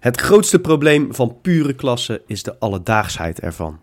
[0.00, 3.78] Het grootste probleem van pure klasse is de alledaagsheid ervan.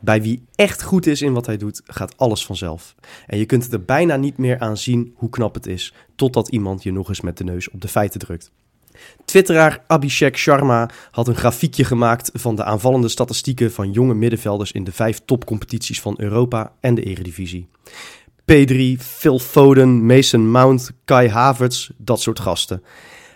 [0.00, 2.94] Bij wie echt goed is in wat hij doet, gaat alles vanzelf.
[3.26, 6.82] En je kunt er bijna niet meer aan zien hoe knap het is, totdat iemand
[6.82, 8.50] je nog eens met de neus op de feiten drukt.
[9.24, 14.84] Twitteraar Abhishek Sharma had een grafiekje gemaakt van de aanvallende statistieken van jonge middenvelders in
[14.84, 17.68] de vijf topcompetities van Europa en de Eredivisie.
[18.52, 22.82] P3, Phil Foden, Mason Mount, Kai Havertz, dat soort gasten.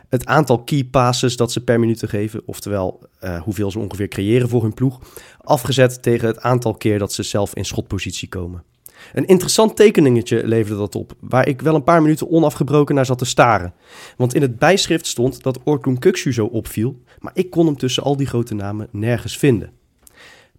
[0.09, 4.49] Het aantal key passes dat ze per minuut geven, oftewel uh, hoeveel ze ongeveer creëren
[4.49, 5.01] voor hun ploeg,
[5.41, 8.63] afgezet tegen het aantal keer dat ze zelf in schotpositie komen.
[9.13, 13.19] Een interessant tekeningetje leverde dat op, waar ik wel een paar minuten onafgebroken naar zat
[13.19, 13.75] te staren.
[14.17, 18.03] Want in het bijschrift stond dat Orkun Kuksu zo opviel, maar ik kon hem tussen
[18.03, 19.71] al die grote namen nergens vinden.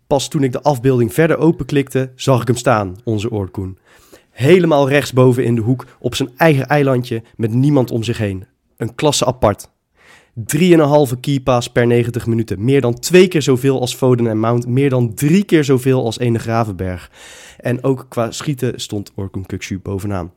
[0.08, 3.78] Pas toen ik de afbeelding verder openklikte, zag ik hem staan, onze Orkun.
[4.30, 8.46] Helemaal rechtsboven in de hoek, op zijn eigen eilandje, met niemand om zich heen.
[8.78, 9.70] Een klasse apart.
[10.36, 12.64] 3,5 keypass per 90 minuten.
[12.64, 14.68] Meer dan twee keer zoveel als Foden en Mount.
[14.68, 17.12] Meer dan drie keer zoveel als Ene Gravenberg.
[17.58, 20.32] En ook qua schieten stond Orkun Kuksu bovenaan.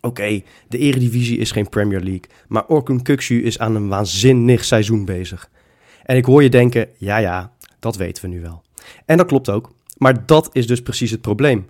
[0.00, 2.24] Oké, de Eredivisie is geen Premier League.
[2.48, 5.50] Maar Orkun Kuksu is aan een waanzinnig seizoen bezig.
[6.02, 8.62] En ik hoor je denken, ja ja, dat weten we nu wel.
[9.04, 9.72] En dat klopt ook.
[9.96, 11.66] Maar dat is dus precies het probleem.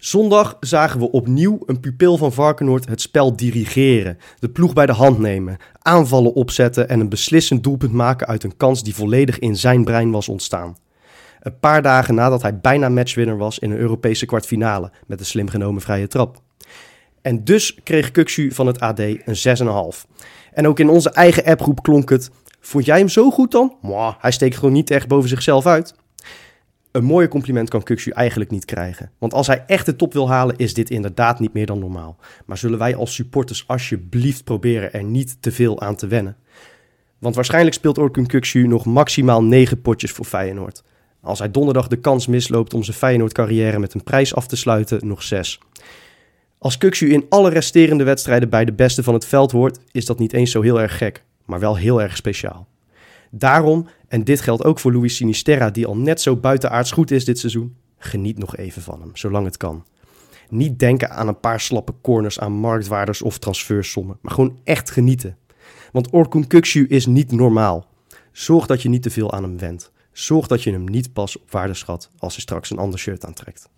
[0.00, 4.92] Zondag zagen we opnieuw een pupil van Varkenoord het spel dirigeren, de ploeg bij de
[4.92, 9.56] hand nemen, aanvallen opzetten en een beslissend doelpunt maken uit een kans die volledig in
[9.56, 10.76] zijn brein was ontstaan.
[11.40, 15.48] Een paar dagen nadat hij bijna matchwinner was in een Europese kwartfinale met een slim
[15.48, 16.42] genomen vrije trap.
[17.22, 19.58] En dus kreeg Kukshu van het AD een
[19.94, 20.10] 6,5.
[20.52, 23.76] En ook in onze eigen appgroep klonk het: Vond jij hem zo goed dan?
[23.82, 25.94] Mwah, hij steekt gewoon niet echt boven zichzelf uit.
[26.92, 29.10] Een mooie compliment kan Kukshu eigenlijk niet krijgen.
[29.18, 32.16] Want als hij echt de top wil halen, is dit inderdaad niet meer dan normaal.
[32.46, 36.36] Maar zullen wij als supporters alsjeblieft proberen er niet te veel aan te wennen?
[37.18, 40.82] Want waarschijnlijk speelt Orkun Kukshu nog maximaal 9 potjes voor Feyenoord.
[41.20, 45.06] Als hij donderdag de kans misloopt om zijn Feyenoord-carrière met een prijs af te sluiten,
[45.06, 45.58] nog 6.
[46.58, 50.18] Als Kukshu in alle resterende wedstrijden bij de beste van het veld hoort, is dat
[50.18, 52.66] niet eens zo heel erg gek, maar wel heel erg speciaal.
[53.30, 57.24] Daarom, en dit geldt ook voor Luis Sinisterra, die al net zo buitenaards goed is
[57.24, 59.84] dit seizoen, geniet nog even van hem, zolang het kan.
[60.48, 65.36] Niet denken aan een paar slappe corners aan marktwaarders of transfersommen, maar gewoon echt genieten.
[65.92, 67.86] Want Orkun Kuksu is niet normaal.
[68.32, 69.92] Zorg dat je niet te veel aan hem wendt.
[70.12, 73.24] Zorg dat je hem niet pas op waarde schat als hij straks een ander shirt
[73.26, 73.68] aantrekt.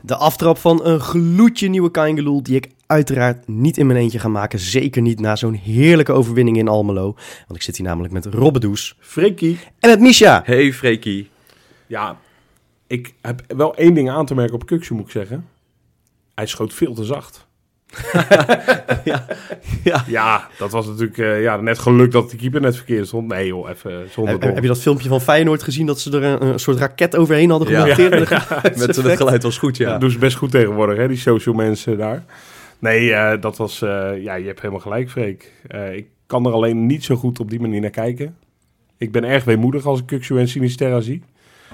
[0.00, 4.28] De aftrap van een gloedje nieuwe Kaingeloel die ik uiteraard niet in mijn eentje ga
[4.28, 4.58] maken.
[4.58, 7.14] Zeker niet na zo'n heerlijke overwinning in Almelo.
[7.46, 8.96] Want ik zit hier namelijk met Robbedoes.
[8.98, 9.58] Freekie.
[9.78, 10.42] En met Misha.
[10.44, 11.30] Hey Freekie.
[11.86, 12.18] Ja,
[12.86, 15.48] ik heb wel één ding aan te merken op Kuksu, moet ik zeggen.
[16.34, 17.46] Hij schoot veel te zacht.
[19.04, 19.26] ja,
[19.84, 20.04] ja.
[20.06, 23.28] Ja, dat was natuurlijk uh, ja, net geluk dat de keeper net verkeerd stond.
[23.28, 26.22] Nee joh, even zonder heb, heb, je dat filmpje van Feyenoord gezien dat ze er
[26.22, 28.28] een, een soort raket overheen hadden gemonteerd?
[28.28, 28.60] Ja.
[28.62, 29.90] Met het geluid was goed, ja.
[29.90, 32.24] Dat doen ze best goed tegenwoordig, hè, die social mensen daar.
[32.78, 33.82] Nee, uh, dat was...
[33.82, 35.52] Uh, ja, je hebt helemaal gelijk, Freek.
[35.92, 38.36] ik kan er alleen niet zo goed op die manier naar kijken.
[38.98, 41.22] Ik ben erg weemoedig als ik Kuksu en Sinisterra zie.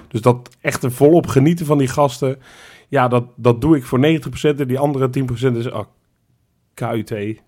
[0.09, 2.39] Dus dat echt volop genieten van die gasten...
[2.89, 4.01] Ja, dat, dat doe ik voor 90%
[4.41, 5.11] en die andere
[5.53, 5.71] 10% is...
[5.71, 5.85] Oh,
[6.77, 7.41] KUT.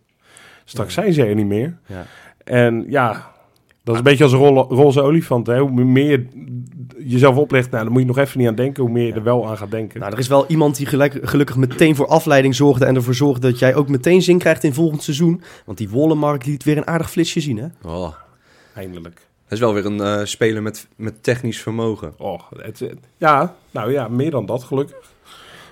[0.65, 1.78] Straks zijn ze er niet meer.
[1.87, 2.06] Ja.
[2.44, 3.33] En ja,
[3.84, 5.47] dat is een beetje als een roze, roze olifant.
[5.47, 5.59] Hè?
[5.59, 6.27] Hoe meer je
[6.99, 8.83] jezelf oplegt, nou, dan moet je nog even niet aan denken.
[8.83, 10.00] Hoe meer je er wel aan gaat denken.
[10.00, 12.84] Nou, er is wel iemand die gelijk, gelukkig meteen voor afleiding zorgde.
[12.84, 15.43] En ervoor zorgde dat jij ook meteen zin krijgt in volgend seizoen.
[15.65, 17.66] Want die Wollemark liet weer een aardig flitsje zien, hè?
[17.83, 18.15] Oh.
[18.75, 19.27] Eindelijk.
[19.45, 22.15] Dat is wel weer een uh, speler met, met technisch vermogen.
[22.19, 22.84] Oh, het,
[23.16, 25.12] ja, nou ja, meer dan dat gelukkig.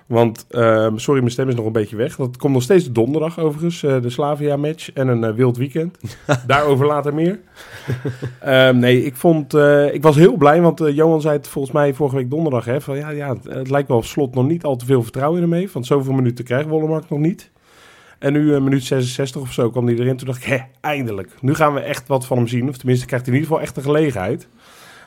[0.07, 2.17] Want, uh, sorry, mijn stem is nog een beetje weg.
[2.17, 5.99] Dat komt nog steeds donderdag overigens, uh, de Slavia-match en een uh, wild weekend.
[6.47, 7.39] Daarover later meer.
[8.41, 11.95] Ehm, nee, ik vond, eh, ik was heel blij, want Johan zei het volgens mij
[11.95, 12.65] vorige week donderdag.
[12.65, 15.51] Hè, van, ja, ja, het lijkt wel slot nog niet al te veel vertrouwen in
[15.51, 15.73] hem heeft.
[15.73, 17.51] Want zoveel minuten krijgt Wollemark nog niet.
[18.19, 20.17] En nu een minuut 66 of zo kwam hij erin.
[20.17, 21.31] Toen dacht ik, hè, eindelijk.
[21.41, 22.69] Nu gaan we echt wat van hem zien.
[22.69, 24.49] Of tenminste, krijgt hij in ieder geval echt een gelegenheid.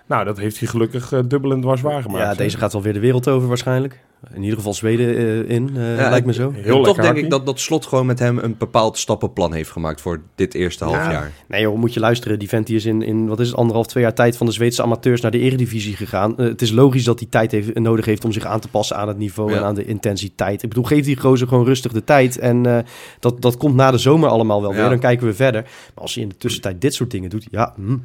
[0.06, 2.24] Nou, dat heeft hij gelukkig dubbel en dwars waargemaakt.
[2.24, 4.00] Ja, deze gaat wel weer de wereld over waarschijnlijk
[4.34, 6.52] in ieder geval Zweden uh, in, uh, ja, lijkt me zo.
[6.56, 10.02] Heel toch denk ik dat, dat Slot gewoon met hem een bepaald stappenplan heeft gemaakt
[10.02, 10.92] voor dit eerste ja.
[10.92, 11.32] half jaar.
[11.48, 12.40] Nee joh, moet je luisteren.
[12.40, 14.52] Die vent die is in, in, wat is het, anderhalf, twee jaar tijd van de
[14.52, 16.34] Zweedse amateurs naar de eredivisie gegaan.
[16.38, 18.96] Uh, het is logisch dat hij tijd heeft, nodig heeft om zich aan te passen
[18.96, 19.58] aan het niveau ja.
[19.58, 20.64] en aan de intensiteit.
[20.64, 22.40] Ik bedoel, geef die gozer gewoon rustig de tijd.
[22.40, 22.86] En
[23.20, 24.90] dat, dat komt na de zomer allemaal wel weer.
[24.90, 25.62] Dan kijken we verder.
[25.62, 28.04] Maar als hij in de tussentijd dit soort dingen doet, ja, mm,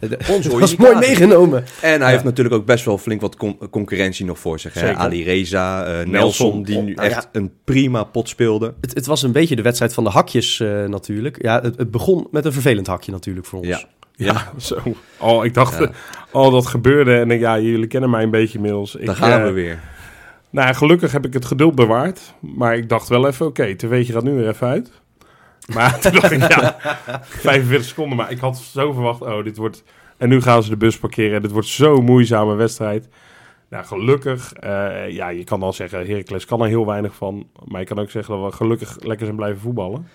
[0.00, 1.64] dat is mooi meegenomen.
[1.80, 4.74] En hij heeft natuurlijk ook best wel flink wat con concurrentie nog voor zich.
[4.74, 4.94] Hè?
[4.94, 8.74] Ali Reza Eh, Nelson, Nelson, die nu nou echt een prima pot speelde.
[8.80, 11.42] Het, het was een beetje de wedstrijd van de hakjes eh, natuurlijk.
[11.42, 13.68] Ja, het, het begon met een vervelend hakje natuurlijk voor ons.
[13.68, 13.80] Ja.
[14.16, 14.76] Ja, zo.
[15.18, 15.84] Oh, ik dacht, Ja.
[15.84, 15.90] eh,
[16.32, 17.18] oh, dat gebeurde.
[17.18, 18.94] En ik, ja, jullie kennen mij een beetje inmiddels.
[18.96, 19.80] Ik, Daar gaan eh, we weer.
[20.50, 22.34] Nou, gelukkig heb ik het geduld bewaard.
[22.40, 24.90] Maar ik dacht wel even, oké, okay, weet je gaat nu weer even uit.
[25.74, 26.76] Maar toen dacht ik, ja,
[27.20, 28.16] 45 seconden.
[28.16, 29.82] Maar ik had zo verwacht, oh, dit wordt...
[30.16, 31.36] En nu gaan ze de bus parkeren.
[31.36, 33.08] En dit wordt zo'n moeizame wedstrijd.
[33.72, 37.46] Nou, gelukkig, eh, ja, je kan al zeggen, Heracles kan er heel weinig van.
[37.64, 40.08] Maar je kan ook zeggen dat we gelukkig lekker zijn blijven voetballen.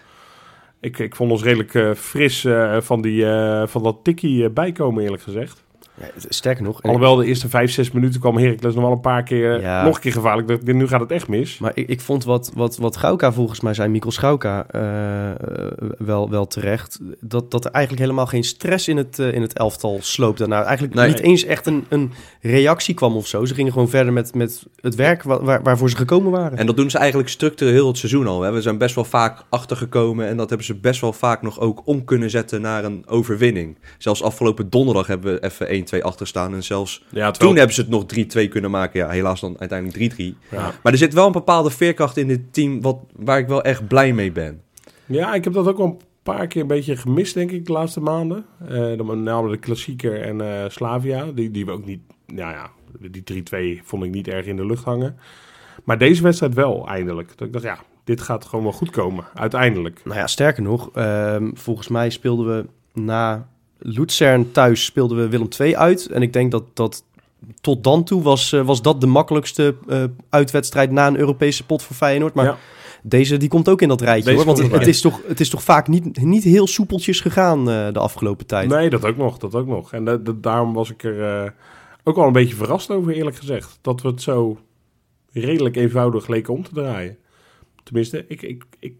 [0.79, 3.25] Ik, ik vond ons redelijk eh, fris eh, van, die,
[3.65, 5.63] van dat tikkie bijkomen, eerlijk gezegd.
[5.99, 9.23] Ja, sterker nog, Alhoewel de eerste vijf, zes minuten kwam Heracles nog wel een paar
[9.23, 9.83] keer, Ja.
[9.83, 10.63] nog een keer gevaarlijk.
[10.73, 11.57] Nu gaat het echt mis.
[11.57, 15.37] Maar ik, ik vond wat, wat, wat Gauka volgens mij zei, Mikkel Schauka, eh, eh,
[15.97, 16.99] wel, wel terecht.
[17.19, 20.63] Dat, dat er eigenlijk helemaal geen stress in het, eh, in het elftal sloop daarna.
[20.63, 21.07] Eigenlijk Nee.
[21.07, 22.11] niet eens echt een, een
[22.41, 23.45] reactie kwam of zo.
[23.45, 26.57] Ze gingen gewoon verder met, met het werk wa- waar, waarvoor ze gekomen waren.
[26.57, 28.41] En dat doen ze eigenlijk structureel heel het seizoen al.
[28.41, 28.51] Hè.
[28.51, 31.81] We zijn best wel vaak achtergekomen en dat hebben ze best wel vaak nog ook
[31.85, 33.77] om kunnen zetten naar een overwinning.
[33.97, 37.89] Zelfs afgelopen donderdag hebben we even 1-2 achterstaan en zelfs Ja, toen hebben ze het
[37.89, 38.05] nog
[38.45, 38.99] 3-2 kunnen maken.
[38.99, 40.15] Ja, helaas dan uiteindelijk 3-3.
[40.51, 40.73] Ja.
[40.83, 43.87] Maar er zit wel een bepaalde veerkracht in dit team wat, waar ik wel echt
[43.87, 44.61] blij mee ben.
[45.05, 47.71] ja, ik heb dat ook wel een paar keer een beetje gemist, denk ik, de
[47.71, 48.45] laatste maanden.
[48.69, 51.25] Eh dan namelijk de klassieker en eh, Slavia.
[51.31, 52.69] Die, die we ook niet, ja, ja,
[53.09, 53.43] die
[53.81, 55.17] 3-2 vond ik niet erg in de lucht hangen.
[55.83, 57.37] Maar deze wedstrijd wel, eindelijk.
[57.37, 60.01] Dat ik dacht, ja, dit gaat gewoon wel goed komen, uiteindelijk.
[60.03, 62.65] Nou ja, sterker nog, ehm, volgens mij speelden we
[63.01, 66.05] na Luzern thuis speelden we Willem II uit.
[66.05, 67.03] En ik denk dat dat
[67.61, 71.83] tot dan toe was, eh, was dat de makkelijkste eh, uitwedstrijd na een Europese pot
[71.83, 72.33] voor Feyenoord.
[72.33, 72.57] Maar Ja.
[73.03, 74.55] deze die komt ook in dat rijtje Deze hoor.
[74.55, 77.99] Want het, is toch, het is toch vaak niet, niet heel soepeltjes gegaan eh, de
[77.99, 78.69] afgelopen tijd.
[78.69, 79.93] Nee, dat ook nog, dat ook nog.
[79.93, 81.53] En da- da- daarom was ik er
[82.03, 83.79] ook wel een beetje verrast over, eerlijk gezegd.
[83.81, 84.57] Dat we het zo
[85.31, 87.17] redelijk eenvoudig leken om te draaien.
[87.87, 88.95] Tenminste, ik, ik, ik,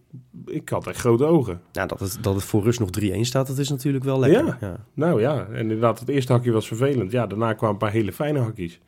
[0.46, 1.60] ik had echt grote ogen.
[1.72, 4.44] Ja, dat, het, dat het voor rust nog 3-1 staat, dat is natuurlijk wel lekker.
[4.44, 4.56] Ja.
[4.60, 4.84] Ja.
[4.94, 7.12] Nou ja, en inderdaad, het eerste hakje was vervelend.
[7.12, 8.80] Ja, daarna kwamen een paar hele fijne hakjes.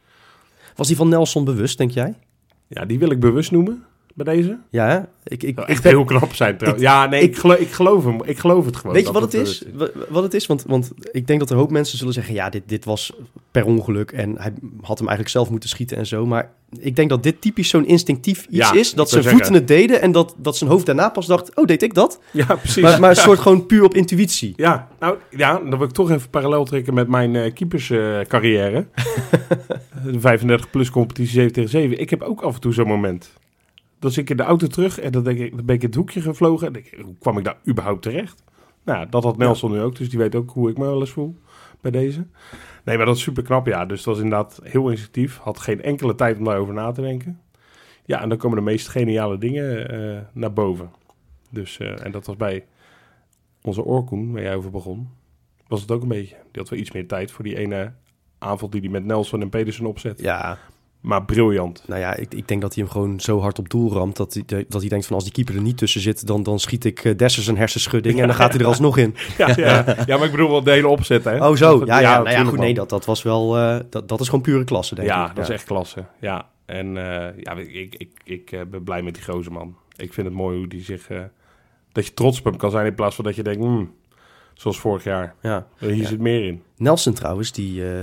[0.77, 2.19] Was die van Nelson bewust, denk jij?
[2.67, 4.59] Ja, die wil ik bewust noemen bij deze.
[4.71, 4.99] Ja, hè?
[5.25, 6.85] ik, ik, echt ben- heel knap zijn trouwens.
[6.85, 8.23] ik- ja, nee, ik, ik- geloof, ik, geloof hem.
[8.25, 8.95] Ik geloof het gewoon.
[8.95, 9.63] Weet je wat het is?
[9.75, 10.47] Wa- Wat het is?
[10.47, 12.35] Want, want ik denk dat er een hoop mensen zullen zeggen...
[12.35, 13.13] ja, dit, dit was
[13.51, 16.27] per ongeluk en hij had hem eigenlijk zelf moeten schieten en zo.
[16.27, 18.95] Maar ik denk dat dit typisch zo'n instinctief iets Ja, is.
[18.95, 21.57] Dat zijn voeten het deden en dat, dat zijn hoofd daarna pas dacht...
[21.57, 22.21] oh, deed ik dat?
[22.31, 22.83] Ja, precies.
[22.83, 24.53] Maar, maar een soort gewoon puur op intuïtie.
[24.57, 28.87] Ja, nou ja, dan wil ik toch even parallel trekken met mijn eh keeperscarrière.
[30.13, 32.01] de 35 plus competitie 7 tegen 7.
[32.01, 33.33] Ik heb ook af en toe zo'n moment.
[34.01, 35.89] Dan zit ik in de auto terug en dan, denk ik, dan ben ik in
[35.89, 36.67] het hoekje gevlogen.
[36.67, 38.45] En denk ik, hoe kwam ik daar überhaupt terecht?
[38.85, 41.11] Nou, dat had Nelson nu ook, dus die weet ook hoe ik me wel eens
[41.11, 41.39] voel
[41.81, 42.27] bij deze.
[42.85, 43.87] Nee, maar dat is super knap, ja.
[43.87, 45.37] Dus dat was inderdaad heel instinctief.
[45.37, 47.41] Had geen enkele tijd om daarover na te denken.
[48.05, 50.91] Ja, en dan komen de meest geniale dingen eh, naar boven.
[51.51, 52.65] Dus, eh, en dat was bij
[53.63, 55.09] onze Orkoen, waar jij over begon,
[55.67, 56.37] was het ook een beetje.
[56.51, 57.93] Die had wel iets meer tijd voor die ene
[58.39, 60.21] aanval die hij met Nelson en Pedersen opzet.
[60.21, 60.59] Ja,
[61.01, 61.83] Maar briljant.
[61.87, 64.17] nou ja, ik, ik denk dat hij hem gewoon zo hard op doel ramt...
[64.17, 66.27] dat hij, dat hij denkt van als die keeper er niet tussen zit...
[66.27, 69.15] dan, dan schiet ik uh, Dessers een hersenschudding en dan gaat hij er alsnog in.
[69.39, 69.85] Ja, ja.
[70.07, 71.49] ja, maar ik bedoel wel de hele opzet, hè.
[71.49, 73.57] Oh zo, ja, ja, nou ja goed, nee, dat, dat was wel...
[73.59, 75.35] eh, dat, dat is gewoon pure klasse, denk Ja, ik.
[75.37, 76.05] dat is echt klasse.
[76.21, 79.77] Ja, en eh, ja, ik, ik, ik, ik eh, ben blij met die gozer, man.
[79.97, 81.09] Ik vind het mooi hoe die zich...
[81.11, 81.21] eh,
[81.93, 83.61] dat je trots op hem kan zijn in plaats van dat je denkt...
[83.61, 83.95] hmm,
[84.55, 85.35] zoals vorig jaar.
[85.43, 85.67] Ja.
[85.79, 86.07] Eh, Hier Ja.
[86.09, 86.63] zit meer in.
[86.77, 88.01] Nelson trouwens, die, eh,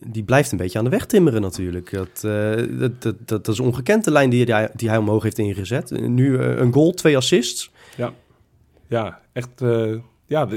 [0.00, 1.90] die blijft een beetje aan de weg timmeren natuurlijk.
[1.90, 5.22] Dat, eh, dat, dat, dat, dat is ongekend, de lijn die hij, die hij omhoog
[5.22, 5.90] heeft ingezet.
[5.90, 7.70] Nu eh, een goal, twee assists.
[8.88, 9.60] Ja, echt...
[9.60, 9.94] eh,
[10.26, 10.48] ja,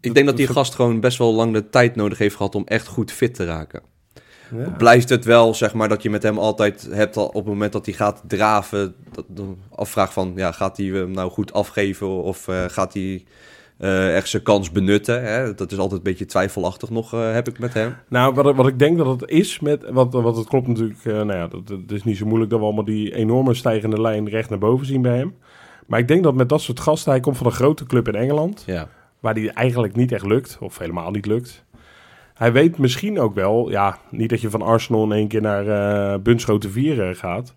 [0.00, 2.66] Ik denk dat die gast gewoon best wel lang de tijd nodig heeft gehad om
[2.66, 3.82] echt goed fit te raken.
[4.56, 4.70] Ja.
[4.70, 7.72] Blijft het wel, zeg maar, dat je met hem altijd hebt al op het moment
[7.72, 9.44] dat hij gaat draven, dat,
[9.74, 13.24] afvraag van, ja, gaat hij hem nou goed afgeven of eh, gaat hij
[13.78, 15.22] eh, echt zijn kans benutten?
[15.22, 15.54] Hè?
[15.54, 17.94] Dat is altijd een beetje twijfelachtig nog, eh, heb ik met hem.
[18.08, 19.84] Nou, wat, ik- wat ik denk dat het is met.
[19.90, 21.04] Wat, wat het klopt natuurlijk.
[21.04, 24.00] eh, nou ja, dat, het is niet zo moeilijk dat we allemaal die enorme stijgende
[24.00, 25.34] lijn recht naar boven zien bij hem.
[25.86, 27.10] Maar ik denk dat met dat soort gasten.
[27.12, 28.62] Hij komt van een grote club in Engeland.
[28.66, 28.88] Ja.
[29.20, 30.56] Waar die eigenlijk niet echt lukt.
[30.60, 31.64] Of helemaal niet lukt.
[32.34, 33.70] Hij weet misschien ook wel.
[33.70, 37.54] Ja, niet dat je van Arsenal in één keer naar eh Bunschoten 4 gaat.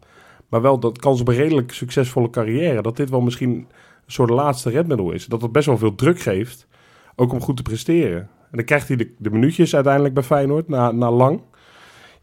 [0.49, 2.81] Maar wel dat kans op een redelijk succesvolle carrière.
[2.81, 3.67] Dat dit wel misschien
[4.11, 5.25] soort laatste redmiddel is.
[5.25, 6.67] Dat het best wel veel druk geeft.
[7.15, 8.19] Ook om goed te presteren.
[8.19, 10.67] En dan krijgt hij de, de minuutjes uiteindelijk bij Feyenoord.
[10.67, 11.41] Na, na lang.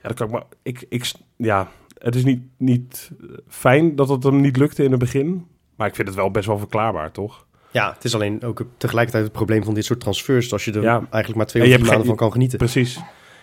[0.03, 0.45] Ja, dat kan ik maar.
[0.63, 1.69] Ik, ik, ja,
[1.99, 3.11] het is niet, niet
[3.49, 5.47] fijn dat het hem niet lukte in het begin.
[5.77, 7.47] Maar ik vind het wel best wel verklaarbaar, toch?
[7.71, 10.53] Ja, het is alleen ook tegelijkertijd het probleem van dit soort transfers...
[10.53, 10.97] als je er Ja.
[10.97, 12.59] eigenlijk maar twee of drie maanden van kan genieten.
[12.59, 12.95] Precies.
[12.95, 13.03] je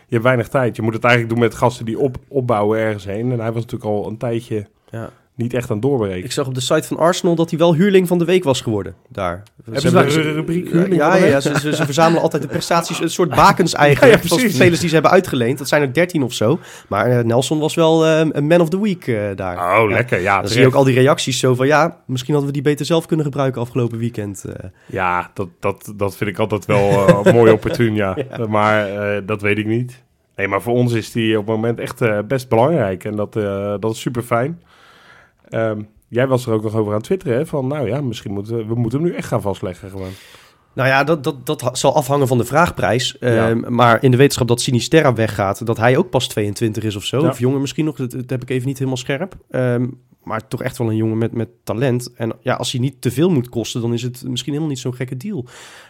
[0.09, 0.75] hebt weinig tijd.
[0.75, 3.31] Je moet het eigenlijk doen met gasten die op, opbouwen ergens heen.
[3.31, 5.09] En hij was natuurlijk al een tijdje Ja.
[5.35, 6.23] Niet echt aan doorbreken.
[6.23, 8.61] Ik zag op de site van Arsenal dat hij wel huurling van de week was
[8.61, 8.95] geworden.
[9.09, 9.43] Daar.
[9.63, 13.09] Hebben ze een rubriek huurling Ja, ja, ze, ze, ze verzamelen altijd de prestaties, een
[13.09, 14.23] soort bakens eigenlijk.
[14.23, 15.57] Ja, ja, spelers die ze hebben uitgeleend.
[15.57, 16.59] Dat zijn er 13 of zo.
[16.87, 19.81] Maar eh, Nelson was wel eh, een man of the week eh, daar.
[19.81, 20.21] Oh, lekker.
[20.21, 21.67] Ja, Dan zie je ook al die reacties zo van...
[21.67, 24.45] ja, misschien hadden we die beter zelf kunnen gebruiken afgelopen weekend.
[24.85, 28.17] ja dat, dat, dat vind ik altijd wel mooi opportun, ja.
[28.49, 28.87] Maar
[29.25, 30.03] dat weet ik niet.
[30.35, 33.03] Nee, maar voor ons is die op het moment echt best belangrijk.
[33.03, 33.33] En dat,
[33.81, 34.59] dat is super fijn.
[36.07, 37.45] Jij was er ook nog over aan twitteren, hè?
[37.45, 40.11] Van, nou ja, misschien moeten we, moeten hem nu echt gaan vastleggen gewoon.
[40.73, 43.15] Nou ja, dat, dat, dat zal afhangen van de vraagprijs.
[43.19, 43.49] Ja.
[43.49, 45.65] Ehm, Maar in de wetenschap dat Sinisterra weggaat...
[45.65, 47.21] dat hij ook pas 22 is of zo.
[47.21, 47.27] Ja.
[47.29, 49.35] Of jonger misschien nog, dat, dat heb ik even niet helemaal scherp.
[49.49, 49.87] Ehm,
[50.25, 52.13] maar toch echt wel een jongen met, met talent.
[52.15, 53.81] En ja, als hij niet te veel moet kosten...
[53.81, 55.45] dan is het misschien helemaal niet zo'n gekke deal.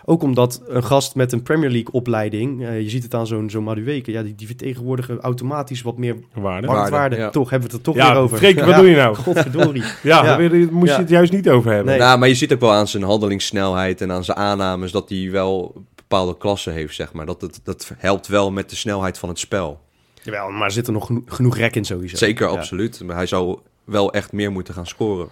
[0.05, 2.65] Ook omdat een gast met een Premier League opleiding...
[2.65, 4.11] eh, je ziet het aan zo'n zo'n Madueke...
[4.11, 6.67] Ja, die, die vertegenwoordigen automatisch wat meer Waarde.
[6.67, 7.15] marktwaarde.
[7.15, 7.29] ja.
[7.29, 8.37] Toch hebben we het er toch Ja, weer over.
[8.37, 9.15] Freek, wat Ja, doe je nou?
[9.25, 9.81] Godverdorie.
[9.81, 10.21] Ja, Ja.
[10.21, 11.89] daar wil je- moest je het juist niet over hebben.
[11.91, 11.99] Nee.
[11.99, 15.31] Nou, maar je ziet ook wel aan zijn handelingssnelheid en aan zijn aannames dat hij
[15.31, 17.25] wel bepaalde klassen heeft, zeg maar.
[17.25, 19.79] Dat, het, dat helpt wel met de snelheid van het spel.
[20.23, 22.15] Jawel, maar er zit er nog geno- genoeg rek in sowieso.
[22.17, 22.53] Zeker, Ja.
[22.57, 23.01] absoluut.
[23.05, 25.27] Maar hij zou wel echt meer moeten gaan scoren.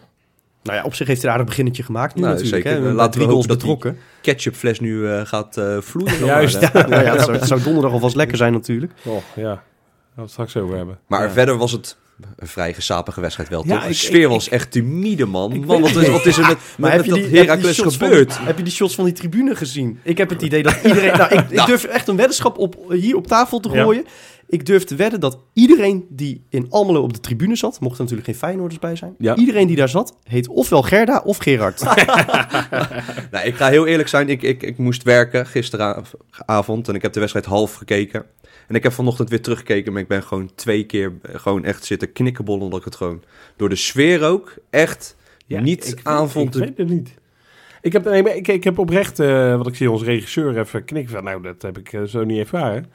[0.63, 2.63] Nou ja, op zich heeft hij daar een beginnetje gemaakt nu Nou, natuurlijk.
[2.63, 2.79] zeker.
[2.79, 2.85] Hè?
[2.87, 3.97] Met Laten we drie goals dat betrokken.
[4.21, 6.25] Ketchupfles nu eh, gaat eh vloeien.
[6.25, 6.59] Juist.
[6.61, 8.91] Ja, nou ja, het zou, het zou donderdag alvast lekker zijn natuurlijk.
[9.05, 9.43] Oh, ja.
[9.43, 9.63] Daar gaan
[10.15, 10.99] we het straks over hebben.
[11.07, 11.31] Maar Ja.
[11.31, 11.97] verder was het
[12.35, 13.89] een vrij gesapige wedstrijd wel, Ja, toch?
[13.89, 15.65] Ik- sfeer ik- was echt timide, man.
[15.65, 18.37] Man, wat, is, wat is er met, je dat Heracles gebeurd?
[18.39, 19.99] heb je die shots van die tribune gezien?
[20.03, 21.17] Ik heb het idee dat iedereen...
[21.17, 21.67] Nou, ik, ik Nou.
[21.67, 23.83] durf echt een weddenschap op, hier op tafel te Ja.
[23.83, 24.05] gooien.
[24.47, 27.71] Ik durf te wedden dat iedereen die in Almelo op de tribune zat...
[27.79, 29.15] mochten er natuurlijk geen Feyenoorders bij zijn.
[29.17, 29.35] Ja.
[29.35, 31.81] Iedereen die daar zat, heet ofwel Gerda of Gerard.
[33.31, 34.29] Nou, ik ga heel eerlijk zijn.
[34.29, 38.25] Ik, ik, ik moest werken gisteravond en ik heb de wedstrijd half gekeken.
[38.67, 42.11] En ik heb vanochtend weer teruggekeken, maar ik ben gewoon twee keer gewoon echt zitten
[42.11, 42.63] knikkenbollen.
[42.63, 43.23] Omdat ik het gewoon
[43.55, 45.15] door de sfeer ook echt
[45.45, 46.55] Ja, niet aanvond.
[46.55, 47.13] Ik weet het niet.
[47.81, 51.13] Ik heb, nee, ik, ik heb oprecht, eh, wat ik zie onze regisseur even knikken
[51.13, 52.85] van, nou, dat heb ik eh, zo niet ervaren.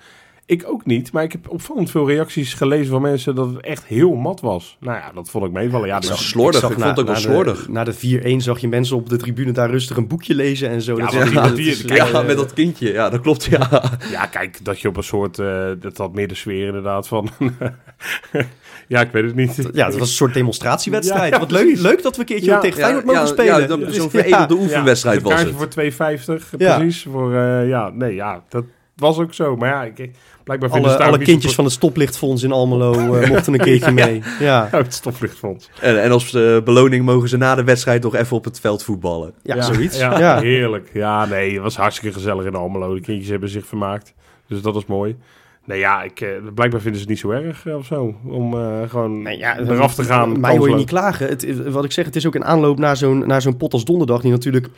[0.49, 3.85] Ik ook niet, maar ik heb opvallend veel reacties gelezen van mensen dat het echt
[3.85, 4.77] heel mat was.
[4.81, 5.87] Nou ja, dat vond ik meevallen.
[5.89, 6.63] Ja, was was- slordig.
[6.63, 7.69] Ik na- vond het ook wel na de- slordig.
[7.69, 10.83] Na de 4-1 zag je mensen op de tribune daar rustig een boekje lezen en
[10.83, 10.97] zo.
[10.97, 12.93] Ja, Dat is- die- dat is- kijk, ja, eh, met dat kindje.
[12.93, 13.45] Ja, dat klopt.
[13.45, 13.83] Ja.
[14.11, 17.29] ja, kijk, dat je op een soort, eh, dat had meer de sfeer inderdaad van,
[18.89, 19.57] ja, ik weet het niet.
[19.73, 21.23] Ja, het was een soort demonstratiewedstrijd.
[21.31, 22.59] Ja, ja, Wat leuk, leuk dat we een keertje Ja.
[22.61, 23.61] tegen Ja, Feyenoord mogen ja, spelen.
[23.61, 24.11] ja, dat- Dus- zo'n ja.
[24.11, 25.59] veredelde oefenwedstrijd ja, was kaartje het.
[25.59, 26.77] voor 2,50 Ja.
[26.79, 27.07] precies.
[27.13, 28.65] Voor, eh, ja, nee, ja, dat
[28.97, 29.57] was ook zo.
[29.57, 30.11] Maar ja, ik-
[30.49, 34.23] blijkbaar vinden Alle, alle kindjes van het stoplichtfonds in Almelo eh, mochten een keertje mee.
[34.41, 35.71] Ja, uit het stoplichtfonds.
[35.81, 38.83] En, en als eh, beloning mogen ze na de wedstrijd nog even op het veld
[38.83, 39.33] voetballen.
[39.43, 39.99] ja, zoiets.
[39.99, 40.41] Ja, Ja.
[40.41, 40.91] heerlijk.
[40.93, 42.95] Ja, nee, het was hartstikke gezellig in Almelo.
[42.95, 44.15] De kindjes hebben zich vermaakt.
[44.47, 45.17] Dus dat is mooi.
[45.65, 48.15] Nee, ja, ik, eh, blijkbaar vinden ze het niet zo erg of zo.
[48.25, 50.41] Om eh, gewoon Nee, ja, eraf te gaan.
[50.41, 51.29] Mij hoor je niet klagen.
[51.29, 53.85] Het, wat ik zeg, het is ook een aanloop naar zo'n, naar zo'n pot als
[53.85, 54.21] donderdag.
[54.21, 54.69] Die natuurlijk,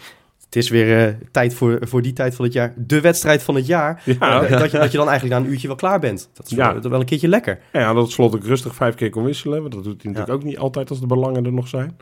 [0.50, 2.75] het is weer eh, tijd voor, voor die tijd van het jaar.
[2.76, 4.02] De wedstrijd van het jaar.
[4.04, 6.28] Ja, Eh, dat, je, dat je dan eigenlijk na een uurtje wel klaar bent.
[6.33, 6.64] Dat is Ja.
[6.64, 7.59] wel, dat is wel een keertje lekker.
[7.73, 9.61] ja, dat het slot ook rustig vijf keer kon wisselen.
[9.61, 11.97] Want dat doet hij natuurlijk ook niet altijd als de belangen er nog zijn.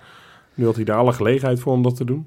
[0.55, 2.26] Nu had hij daar alle gelegenheid voor om dat te doen.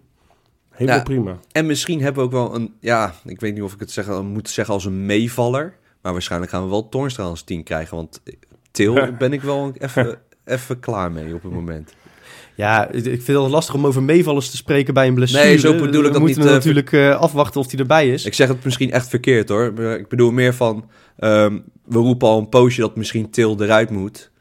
[0.70, 1.04] Helemaal Ja.
[1.04, 1.38] prima.
[1.52, 4.26] En misschien hebben we ook wel een, ja, ik weet niet of ik het zeggen,
[4.26, 5.74] moet zeggen als een meevaller.
[6.02, 7.96] Maar waarschijnlijk gaan we wel Toornstra als 10 krijgen.
[7.96, 8.22] Want
[8.72, 11.94] Til ben ik wel even, even klaar mee op het moment.
[12.62, 15.44] Ja, ik vind het lastig om over meevallers te spreken bij een blessure.
[15.44, 18.10] Nee, zo bedoel ik We dat moeten niet, eh, natuurlijk eh, afwachten of hij erbij
[18.10, 18.26] is.
[18.26, 19.80] Ik zeg het misschien echt verkeerd hoor.
[19.80, 24.32] Ik bedoel meer van, ehm, we roepen al een poosje dat misschien Til eruit moet.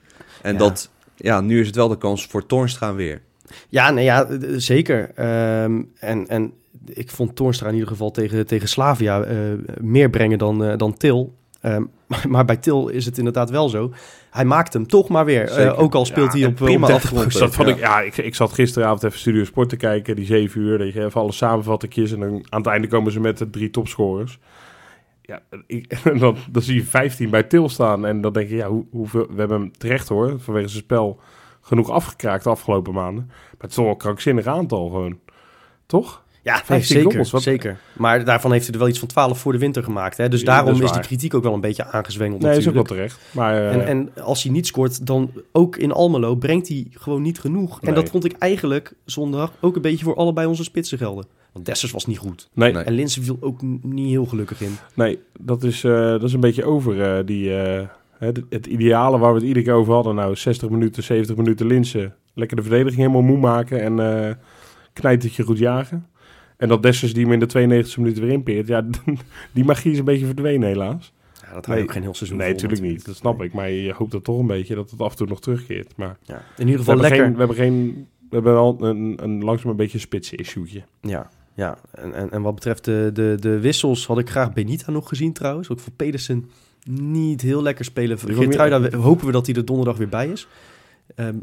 [0.43, 0.59] En Ja.
[0.59, 3.23] dat, ja, nu is het wel de kans voor Toornstra weer.
[3.69, 5.11] Ja, nee, ja, zeker.
[5.15, 6.53] Ehm, en, en
[6.87, 9.37] ik vond Toornstra in ieder geval tegen, tegen Slavia eh,
[9.81, 11.35] meer brengen dan, eh, dan Til.
[11.61, 13.93] Ehm, maar, maar bij Til is het inderdaad wel zo.
[14.31, 15.49] Hij maakt hem toch maar weer.
[15.49, 15.73] Zeker.
[15.73, 17.39] Eh, ook al speelt Ja, hij op prima op 30 afgerond.
[17.39, 17.75] Dat vond Ja.
[17.75, 20.79] ik, ja, ik, ik zat gisteravond even Studio Sport te kijken, die zeven uur.
[20.79, 23.71] Dat je even alle samenvattingjes en dan aan het einde komen ze met de drie
[23.71, 24.39] topscorers.
[25.23, 28.07] Ja, ik, en dan, dan zie je 15 bij Til staan.
[28.07, 31.21] En dan denk je, ja, hoe, hoeveel, we hebben hem terecht hoor, vanwege zijn spel
[31.61, 33.25] genoeg afgekraakt de afgelopen maanden.
[33.27, 35.19] Maar het is toch wel een krankzinnig aantal gewoon.
[35.87, 36.25] Toch?
[36.43, 37.79] Ja, nee, 15 zeker, wat- zeker.
[37.93, 40.17] Maar daarvan heeft hij er wel iets van 12 voor de winter gemaakt.
[40.17, 40.29] Hè?
[40.29, 42.75] Dus Ja, daarom is is, die kritiek ook wel een beetje aangezwengeld Nee, is ook
[42.75, 43.19] wel terecht.
[43.31, 47.23] Maar eh, En, en als hij niet scoort, dan ook in Almelo brengt hij gewoon
[47.23, 47.81] niet genoeg.
[47.83, 51.27] En dat vond ik eigenlijk zondag ook een beetje voor allebei onze spitsen gelden.
[51.53, 52.49] Want Dessers was niet goed.
[52.55, 52.73] nee.
[52.73, 54.77] En Linsen viel ook niet heel gelukkig in.
[54.95, 57.03] Nee, dat is, eh, dat is een beetje over.
[57.19, 57.51] eh, die,
[58.19, 60.15] het, het ideale waar we het iedere keer over hadden.
[60.15, 62.15] Nou, 60 minuten, 70 minuten Linsen.
[62.35, 64.39] Lekker de verdediging helemaal moe maken en
[64.93, 66.07] knijtertje goed jagen.
[66.61, 68.67] En dat Dessers die hem in de 92e minuut weer inpeert.
[68.67, 68.87] Ja,
[69.53, 71.13] die magie is een beetje verdwenen helaas.
[71.43, 71.77] Ja, dat hou Nee.
[71.79, 73.05] je ook geen heel seizoen Nee, natuurlijk niet.
[73.07, 73.53] Dat snap ik.
[73.53, 75.97] Maar je hoopt dat toch een beetje dat het af en toe nog terugkeert.
[75.97, 76.35] Maar Ja.
[76.35, 77.25] In ieder we geval hebben, lekker.
[77.25, 78.07] geen, we hebben geen...
[78.29, 80.83] We hebben wel een, een langzaam een beetje een spitse issue'tje.
[81.01, 81.79] Ja, ja.
[81.91, 85.33] En, en, en wat betreft de, de, de wissels had ik graag Benita nog gezien
[85.33, 85.69] trouwens.
[85.71, 86.51] Ook voor Pedersen
[86.91, 88.19] niet heel lekker spelen.
[88.19, 90.47] Geertruida we- hopen we dat hij er donderdag weer bij is.
[91.15, 91.35] Ehm,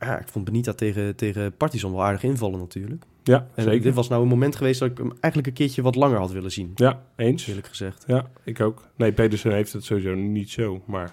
[0.00, 3.04] ja, ik vond Benita tegen, tegen Partizan wel aardig invallen natuurlijk.
[3.22, 3.82] Ja, En zeker.
[3.82, 6.30] dit was nou een moment geweest dat ik hem eigenlijk een keertje wat langer had
[6.32, 6.72] willen zien.
[6.74, 7.46] Ja, eens.
[7.46, 8.04] Eerlijk gezegd.
[8.06, 8.82] Ja, ik ook.
[8.96, 10.82] Nee, Pedersen heeft het sowieso niet zo.
[10.84, 11.10] Maar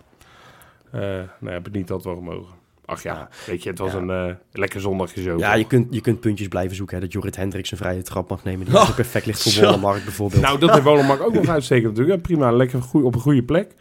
[0.92, 1.02] eh
[1.40, 2.56] nou ja, niet dat wel gemogen.
[2.86, 3.30] Ach ja, Ja.
[3.46, 3.98] weet je, het was Ja.
[3.98, 5.38] een eh, lekker zondagje zo.
[5.38, 6.96] Ja, je kunt, je kunt puntjes blijven zoeken.
[6.96, 8.66] Hè, dat Jorrit Hendricks een vrije trap mag nemen.
[8.66, 9.64] Die oh, perfect ligt voor.
[9.68, 10.42] Wollemark bijvoorbeeld.
[10.42, 12.22] Nou, dat heeft Wolenmark ook nog uitstekend natuurlijk.
[12.22, 13.72] Prima, lekker goeie, op een goede plek.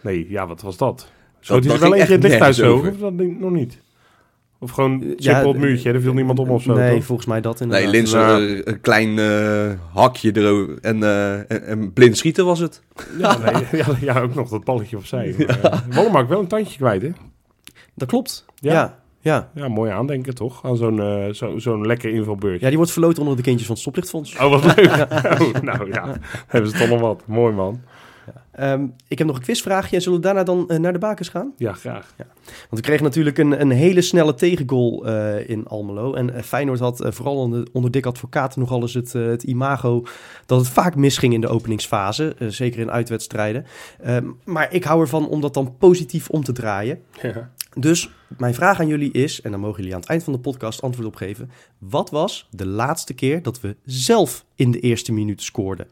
[0.00, 1.08] Nee, ja, wat was dat?
[1.40, 3.38] Zo, Dat- die is wel eentje het licht uit zo, nergens of dat denk ik
[3.40, 3.80] nog niet?
[4.60, 7.04] Of gewoon Ja, simpel op muurtje, er viel niemand om of zo, Nee, toch?
[7.04, 7.92] volgens mij dat Nee, inderdaad.
[7.92, 8.56] Lins Nou.
[8.56, 12.82] eh, een klein eh, hakje er en, eh, en, en blind schieten was het.
[13.18, 15.34] Ja, nee, ja, ja, ook nog dat balletje opzij.
[15.46, 17.10] Eh, Wolenmark wel een tandje kwijt, hè?
[17.94, 18.44] Dat klopt.
[18.54, 18.72] Ja.
[18.72, 18.98] Ja.
[19.20, 19.50] Ja.
[19.54, 20.64] Ja, mooi aandenken toch?
[20.64, 22.60] Aan zo'n zo, zo'n lekker invalbeurtje.
[22.60, 24.36] ja, die wordt verloten onder de kindjes van het Stoplichtfonds.
[24.36, 24.86] Oh, wat leuk.
[25.42, 27.22] Oh, nou ja, hebben ze toch nog wat.
[27.26, 27.80] Mooi man.
[28.58, 29.96] Ehm, ik heb nog een quizvraagje.
[29.96, 31.52] En zullen we daarna dan eh, naar de bakens gaan?
[31.56, 32.14] Ja, graag.
[32.16, 36.14] Want we kregen natuurlijk een, een hele snelle tegengoal eh, in Almelo.
[36.14, 40.02] En eh, Feyenoord had vooral onder, onder Dick Advocaat nogal eens het, het imago...
[40.46, 42.36] dat het vaak misging in de openingsfase.
[42.48, 43.66] zeker in uitwedstrijden.
[44.00, 47.00] Ehm, maar ik hou ervan om dat dan positief om te draaien.
[47.22, 47.50] Ja.
[47.74, 50.38] Dus mijn vraag aan jullie is, en dan mogen jullie aan het eind van de
[50.38, 51.50] podcast antwoord op geven.
[51.78, 55.86] Wat was de laatste keer dat we zelf in de eerste minuut scoorden?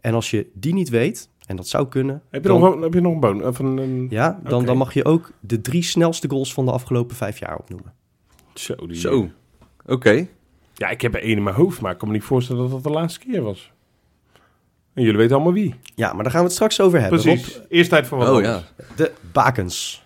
[0.00, 2.82] En als je die niet weet, en dat zou kunnen, Heb, je dan, nog, een-
[2.82, 3.44] heb je nog een boon?
[3.46, 4.06] Of een, een...
[4.10, 7.56] ja, dan, dan mag je ook de drie snelste goals van de afgelopen vijf jaar
[7.58, 7.92] opnoemen.
[8.54, 8.96] Zo, die...
[8.96, 9.28] Zo,
[9.86, 10.26] oké.
[10.74, 12.70] Ja, ik heb er één in mijn hoofd, maar ik kan me niet voorstellen dat
[12.70, 13.72] dat de laatste keer was.
[14.94, 15.74] En jullie weten allemaal wie.
[15.94, 17.20] Ja, maar daar gaan we het straks over hebben.
[17.20, 17.56] Precies.
[17.56, 17.64] Rob.
[17.68, 18.64] Eerst tijd voor wat Oh anders.
[18.78, 18.84] ja.
[18.96, 20.02] de bakens.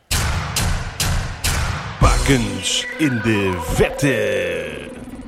[2.00, 4.62] Bakens in de vette.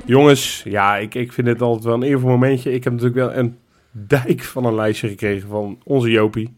[0.05, 2.73] Jongens, ja, ik, ik vind het altijd wel een eervol momentje.
[2.73, 3.57] Ik heb natuurlijk wel een
[4.07, 6.57] dijk van een lijstje gekregen van onze Jopie.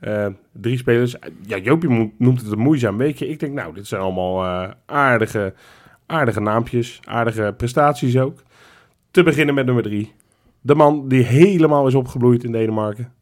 [0.00, 1.16] Eh, drie spelers.
[1.46, 3.28] Ja, Jopie noemt het een moeizaam weekje.
[3.28, 5.54] Ik denk, nou, dit zijn allemaal eh, aardige,
[6.06, 7.00] aardige naampjes.
[7.04, 8.42] Aardige prestaties ook.
[9.10, 10.12] Te beginnen met nummer drie.
[10.60, 13.12] De man die helemaal is opgebloeid in Denemarken.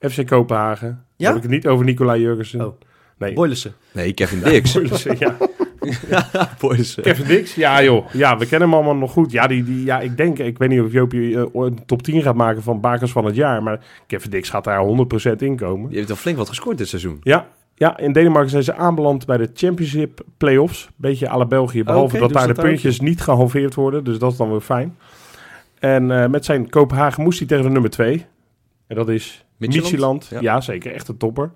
[0.00, 1.04] FC Kopenhagen.
[1.16, 2.66] Dan heb ik het niet over Nicolai Jurgensen.
[2.66, 2.80] Oh.
[3.18, 3.32] Nee.
[3.32, 3.72] Boylissen.
[3.92, 4.72] Nee, Kevin Dix.
[5.18, 5.36] ja.
[6.60, 6.94] Boys.
[7.02, 7.54] Kevin Dix?
[7.54, 9.32] Ja joh, ja, we kennen hem allemaal nog goed.
[9.32, 12.22] Ja, die, die, ja ik denk, ik weet niet of Jopie eh, een top 10
[12.22, 13.62] gaat maken van bakers van het jaar.
[13.62, 14.84] Maar Kevin Dix gaat daar
[15.32, 15.88] 100% in komen.
[15.88, 17.20] Die heeft al flink wat gescoord dit seizoen.
[17.22, 20.88] Ja, ja, in Denemarken zijn ze aanbeland bij de Championship Playoffs.
[20.96, 24.04] Beetje à la België, behalve dat daar de puntjes niet gehalveerd worden.
[24.04, 24.96] Dus dat is dan weer fijn.
[25.78, 28.26] En eh, met zijn Kopenhagen moest hij tegen de nummer 2.
[28.86, 29.44] En dat is.
[30.30, 30.40] Ja.
[30.40, 30.60] Ja.
[30.60, 30.92] zeker.
[30.92, 31.50] Echt een topper.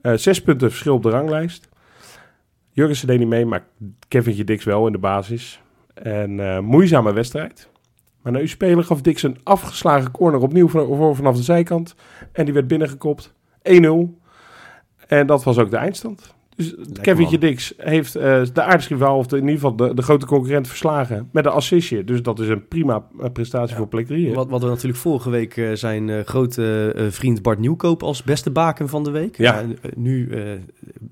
[0.00, 1.68] Eh, zes punten verschil op de ranglijst.
[2.78, 3.64] Jurgensen deed niet mee, maar
[4.08, 5.60] Kevin Dix wel in de basis.
[5.94, 7.68] En eh, moeizame wedstrijd.
[8.22, 10.68] Maar na uw speler gaf Dix een afgeslagen corner opnieuw
[11.14, 11.94] vanaf de zijkant.
[12.32, 13.34] En die werd binnengekopt.
[13.62, 13.72] 1-0.
[15.06, 16.34] En dat was ook de eindstand.
[16.58, 17.40] Dus Kevin man.
[17.40, 21.28] Dix heeft eh, de aardsrivaal, of de, in ieder geval de, de grote concurrent, verslagen
[21.32, 22.04] met een assistje.
[22.04, 24.34] Dus dat is een prima eh, prestatie voor plek 3.
[24.34, 28.88] Wat, wat we natuurlijk vorige week eh, zijn grote vriend Bart Nieuwkoop als beste baken
[28.88, 29.36] van de week.
[29.36, 29.60] Ja.
[29.60, 29.66] eh,
[29.96, 30.30] nu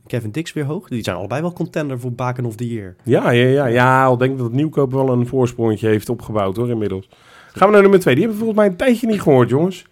[0.06, 0.88] Kevin Dix weer hoog.
[0.88, 2.96] Die zijn allebei wel contender voor baken of the year.
[3.02, 4.04] Ja, ja, ja, ja.
[4.04, 7.08] Al denk ik dat Nieuwkoop wel een voorsprongetje heeft opgebouwd hoor, inmiddels.
[7.52, 8.14] Gaan we naar nummer 2.
[8.14, 9.84] Die hebben we volgens mij een tijdje niet gehoord, jongens.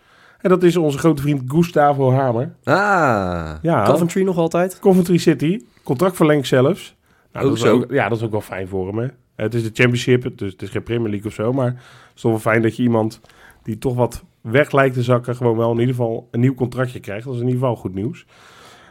[0.44, 2.54] En dat is onze grote vriend Gustavo Hamer.
[2.64, 4.78] Ah, Ja, Coventry nog altijd.
[4.78, 5.60] Coventry City.
[5.82, 6.96] Contract verlengd zelfs.
[7.32, 8.98] Nou, Ook dat is ook, ja, dat is ook wel fijn voor hem.
[8.98, 9.06] Hè?
[9.36, 11.52] Het is de Championship, dus het is geen Premier League of zo.
[11.52, 13.20] Maar het is toch wel fijn dat je iemand
[13.62, 15.36] die toch wat weg lijkt te zakken...
[15.36, 17.24] gewoon wel in ieder geval een nieuw contractje krijgt.
[17.24, 18.26] Dat is in ieder geval goed nieuws.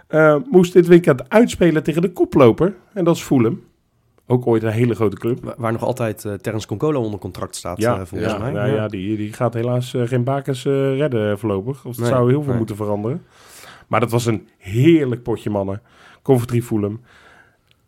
[0.08, 2.76] Eh, moest dit weekend uitspelen tegen de koploper.
[2.94, 3.62] En dat is Fulham.
[4.34, 5.44] Ook ooit een hele grote club.
[5.44, 8.52] Waar, waar nog altijd eh Terence Concolo onder contract staat, Ja, eh, volgens ja, mij.
[8.52, 11.86] nou ja, die, die gaat helaas eh, geen bakens redden voorlopig.
[11.86, 12.58] Of dat Nee, zou heel veel nee.
[12.58, 13.24] moeten veranderen.
[13.88, 15.82] Maar dat was een heerlijk potje mannen.
[16.24, 17.02] Coventry Fulham.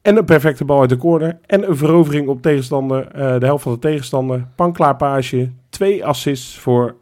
[0.02, 1.38] En een perfecte bal uit de corner.
[1.46, 4.48] En een verovering op tegenstander, eh, de helft van de tegenstander.
[4.56, 5.52] Panklaar paasje.
[5.70, 6.96] Twee assists voor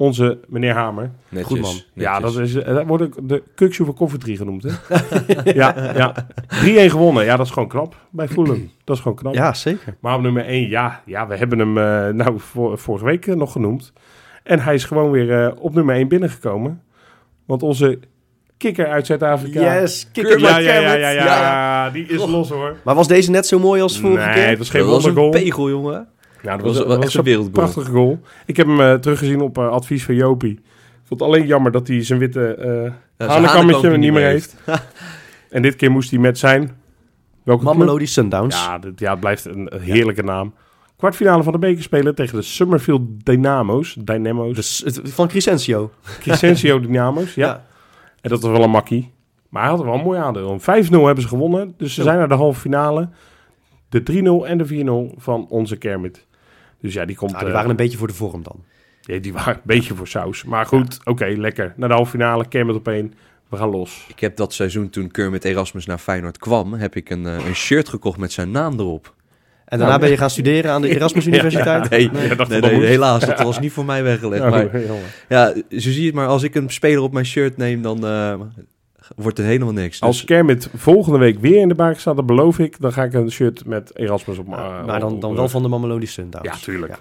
[0.00, 1.10] onze meneer Hamer.
[1.28, 1.46] netjes.
[1.46, 1.80] Goed, man.
[1.94, 4.62] Ja, dat, is, eh, dat wordt ook de Kukshoe van Coventry genoemd.
[4.62, 4.70] Hè?
[5.60, 6.26] ja, ja.
[6.48, 7.24] 3-1 gewonnen.
[7.24, 8.70] Ja, dat is gewoon knap bij Fulham.
[8.84, 9.34] Dat is gewoon knap.
[9.34, 9.96] Ja, zeker.
[10.00, 13.34] Maar op nummer 1, ja, ja we hebben hem eh, nou voor, vorige week eh,
[13.34, 13.92] nog genoemd.
[14.42, 16.82] En hij is gewoon weer op nummer 1 binnengekomen.
[17.46, 17.98] Want onze
[18.56, 19.80] kikker uit Zuid-Afrika.
[19.80, 21.00] Yes, it Ja, ja, ja, Kermit.
[21.00, 22.76] ja, ja, die is los hoor.
[22.84, 24.48] Maar was deze net zo mooi als vorige nee, keer?
[24.48, 25.42] het was geen dat was een wondergoal.
[25.42, 26.08] pegel, jongen.
[26.42, 27.52] Ja, dat Dat was, dat een wereldgoal.
[27.52, 28.20] prachtige goal.
[28.46, 30.52] Ik heb hem eh, teruggezien op eh, advies van Jopie.
[30.52, 34.12] Ik vond het alleen jammer dat hij zijn witte, eh, Ja, zijn Hanekammetje Hanekamp niet
[34.12, 34.56] meer heeft.
[35.50, 36.70] En dit keer moest hij met zijn...
[37.42, 37.76] Welke club?
[37.76, 38.64] Mamelodi Sundowns.
[38.64, 40.54] Ja, dit, ja, het blijft een, een heerlijke naam.
[40.96, 43.96] Kwartfinale van de beker spelen tegen de Summerfield Dynamo's.
[43.98, 44.54] Dynamo's.
[44.54, 45.90] Dus, van Crescencio.
[46.20, 47.64] Crescencio Dynamo's, ja.
[48.20, 49.12] En dat was wel een makkie.
[49.48, 50.60] Maar hij had er wel een mooi aandeel.
[50.60, 51.74] 5-0 hebben ze gewonnen.
[51.76, 53.08] Dus ze zijn naar de halve finale.
[53.88, 54.00] De
[54.44, 56.26] 3-0 en de 4-0 van onze Kermit.
[56.80, 57.30] Dus ja, die komt...
[57.30, 58.64] Nou, die eh, waren een beetje voor de vorm dan.
[59.00, 60.44] ja, die waren een beetje voor saus.
[60.44, 61.72] Maar goed, oké, lekker.
[61.76, 63.14] Naar de halve finale, Kermit op één.
[63.48, 64.04] We gaan los.
[64.08, 67.54] Ik heb dat seizoen toen Kermit Erasmus naar Feyenoord kwam, heb ik een, eh, een
[67.54, 69.14] shirt gekocht met zijn naam erop.
[69.64, 71.90] En daarna Nou, ben je gaan studeren aan de Erasmus Universiteit?
[71.90, 72.88] Nee, Ja, dacht nee, dat nee, moest.
[72.90, 74.42] helaas, dat was niet voor mij weggelegd.
[74.42, 74.80] Ja, maar
[75.28, 78.06] ja, zo zie je het maar, als ik een speler op mijn shirt neem, dan
[78.06, 78.40] eh,
[79.16, 79.90] wordt het helemaal niks.
[79.98, 83.04] Dus, Als Kermit volgende week weer in de baak staat, dan beloof ik, dan ga
[83.04, 86.48] ik een shirt met Erasmus op Ja, maar dan, dan wel van de Mamelodi Sundowns.
[86.48, 86.98] Ja, tuurlijk.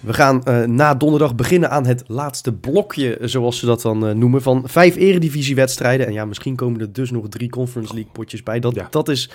[0.00, 4.14] We gaan eh, na donderdag beginnen aan het laatste blokje, zoals ze dat dan eh,
[4.14, 6.06] noemen, van vijf eredivisiewedstrijden.
[6.06, 8.60] En ja, misschien komen er dus nog drie Conference League potjes bij.
[8.60, 8.86] Dat, Ja.
[8.90, 9.30] dat is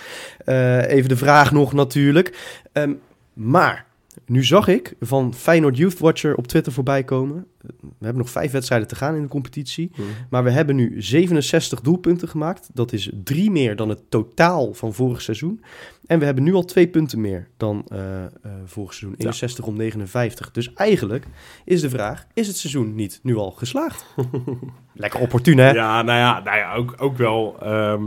[0.46, 2.38] eh, even de vraag nog natuurlijk.
[2.72, 2.94] Ehm,
[3.34, 3.86] maar
[4.26, 7.46] nu zag ik van Feyenoord Youth Watcher op Twitter voorbij komen.
[7.80, 9.92] We hebben nog vijf wedstrijden te gaan in de competitie.
[10.30, 12.70] Maar we hebben nu 67 doelpunten gemaakt.
[12.74, 15.64] Dat is drie meer dan het totaal van vorig seizoen.
[16.06, 18.30] En we hebben nu al twee punten meer dan eh, eh,
[18.66, 19.20] vorig seizoen.
[19.20, 20.52] 61 om 59.
[20.52, 21.26] Dus eigenlijk
[21.66, 24.06] is de vraag, is het seizoen niet nu al geslaagd?
[24.94, 25.72] Lekker opportun, hè?
[25.72, 27.56] Ja, nou ja, nou ja ook, ook wel.
[27.62, 28.04] ehm,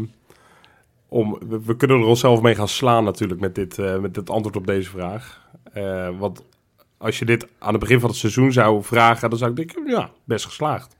[1.08, 4.30] om, we, we kunnen er onszelf mee gaan slaan natuurlijk met dit, eh, met dit
[4.30, 5.44] antwoord op deze vraag.
[5.76, 6.44] Eh, want
[6.98, 9.86] als je dit aan het begin van het seizoen zou vragen, dan zou ik denken,
[9.86, 10.96] ja, best geslaagd.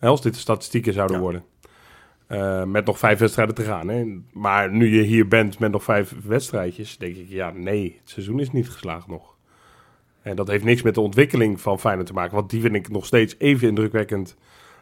[0.00, 1.22] Als dit de statistieken zouden Ja.
[1.22, 1.44] worden.
[2.26, 3.88] Eh, met nog vijf wedstrijden te gaan.
[3.88, 4.20] Hè.
[4.32, 8.40] Maar nu je hier bent met nog vijf wedstrijdjes, denk ik, ja, nee, het seizoen
[8.40, 9.34] is niet geslaagd nog.
[10.22, 12.34] En dat heeft niks met de ontwikkeling van Feyenoord te maken.
[12.34, 14.36] Want die vind ik nog steeds even indrukwekkend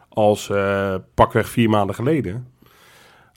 [0.09, 2.47] als eh, pakweg vier maanden geleden.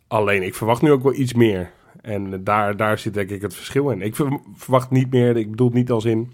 [0.08, 1.72] Alleen, ik verwacht nu ook wel iets meer.
[2.02, 4.02] En daar, daar zit denk ik het verschil in.
[4.02, 6.34] Ik ver- verwacht niet meer, ik bedoel het niet als in...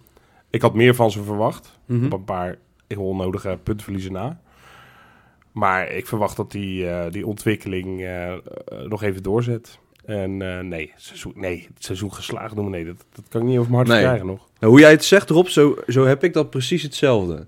[0.50, 1.80] Ik had meer van ze verwacht.
[1.86, 2.06] Mhm.
[2.06, 4.42] Op een paar heel onnodige puntenverliezen na.
[5.52, 8.40] Maar ik verwacht dat die, eh, die ontwikkeling eh, eh,
[8.88, 9.80] nog even doorzet.
[10.06, 13.72] En nee, seizoen, nee, het seizoen geslaagd noemen, nee, dat, dat kan ik niet over
[13.72, 14.06] mijn hart Nee.
[14.08, 14.48] krijgen nog.
[14.60, 17.48] Nou, hoe jij het zegt, Rob, zo, zo heb ik dat precies hetzelfde.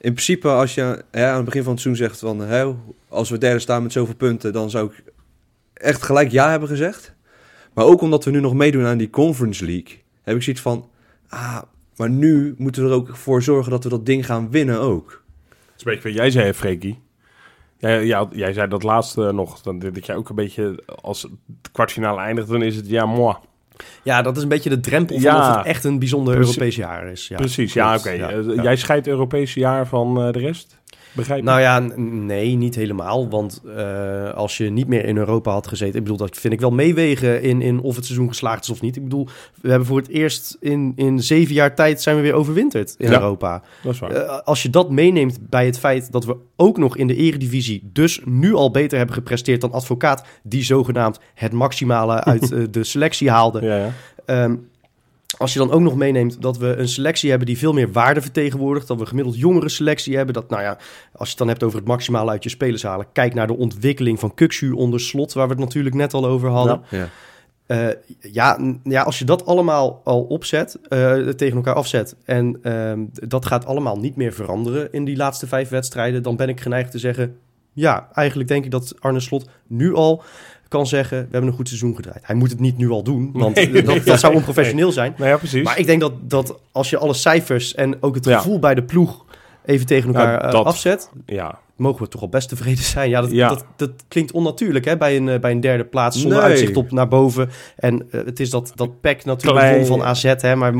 [0.00, 2.40] In principe, als je hè, aan het begin van het seizoen zegt van...
[2.40, 2.74] Hè,
[3.08, 5.02] als we derde staan met zoveel punten, dan zou ik
[5.74, 7.14] echt gelijk ja hebben gezegd.
[7.74, 9.98] Maar ook omdat we nu nog meedoen aan die Conference League...
[10.22, 10.88] heb ik zoiets van...
[11.28, 11.58] Ah,
[11.96, 15.08] maar nu moeten we er ook voor zorgen dat we dat ding gaan winnen ook.
[15.48, 16.98] Dat is een beetje wat jij zei, Freekie.
[17.78, 21.32] Jij, ja, jij zei dat laatste nog, dan dat jij ook een beetje als het
[21.72, 23.36] kwartfinale eindigt, dan is het ja, moi.
[24.02, 25.50] Ja, dat is een beetje de drempel van Ja.
[25.50, 26.36] of het echt een bijzonder.
[26.36, 27.28] Europees jaar is.
[27.28, 28.10] Ja, Precies, ja, oké.
[28.10, 28.62] Ja, Eh, ja.
[28.62, 30.79] Jij scheidt het Europese jaar van eh, de rest?
[31.12, 31.44] Begrijp je?
[31.44, 33.28] Nou ja, nee, niet helemaal.
[33.28, 35.94] Want eh, als je niet meer in Europa had gezeten...
[35.94, 38.80] Ik bedoel, dat vind ik wel meewegen in, in of het seizoen geslaagd is of
[38.80, 38.96] niet.
[38.96, 39.28] Ik bedoel,
[39.60, 43.10] we hebben voor het eerst in, in zeven jaar tijd zijn we weer overwinterd in
[43.10, 43.12] Ja.
[43.12, 43.62] Europa.
[43.82, 44.10] dat is waar.
[44.10, 47.90] Eh, als je dat meeneemt bij het feit dat we ook nog in de eredivisie...
[47.92, 50.24] dus nu al beter hebben gepresteerd dan advocaat...
[50.42, 53.62] die zogenaamd het maximale uit eh, de selectie haalde...
[53.62, 53.92] ja, ja.
[54.24, 54.56] Ehm,
[55.40, 58.20] als je dan ook nog meeneemt dat we een selectie hebben die veel meer waarde
[58.20, 60.78] vertegenwoordigt, dat we een gemiddeld jongere selectie hebben, dat, nou ja,
[61.12, 63.56] als je het dan hebt over het maximale uit je spelers halen, kijk naar de
[63.56, 66.82] ontwikkeling van Kuxu onder slot, waar we het natuurlijk net al over hadden.
[66.90, 67.08] Ja.
[67.66, 67.88] Eh,
[68.32, 73.46] ja, ja, als je dat allemaal al opzet, eh, tegen elkaar afzet, en ehm, dat
[73.46, 76.98] gaat allemaal niet meer veranderen in die laatste vijf wedstrijden, dan ben ik geneigd te
[76.98, 77.36] zeggen,
[77.72, 80.22] ja, eigenlijk denk ik dat Arne Slot nu al
[80.70, 82.20] kan zeggen, we hebben een goed seizoen gedraaid.
[82.22, 83.82] Hij moet het niet nu al doen, want Nee.
[83.82, 85.14] dat, dat zou onprofessioneel zijn.
[85.16, 85.62] Nou ja, precies.
[85.64, 88.36] Maar ik denk dat, dat als je alle cijfers en ook het Ja.
[88.38, 89.24] gevoel bij de ploeg
[89.64, 93.10] even tegen elkaar Ja, eh, dat- afzet, ja, mogen we toch al best tevreden zijn.
[93.10, 93.48] Ja, dat, Ja.
[93.48, 96.46] dat, dat klinkt onnatuurlijk hè, bij, een, eh, bij een derde plaats zonder Nee.
[96.48, 97.50] uitzicht op naar boven.
[97.76, 99.86] En eh, het is dat, dat pack natuurlijk Klein.
[99.86, 100.74] vol van AZ, hè, maar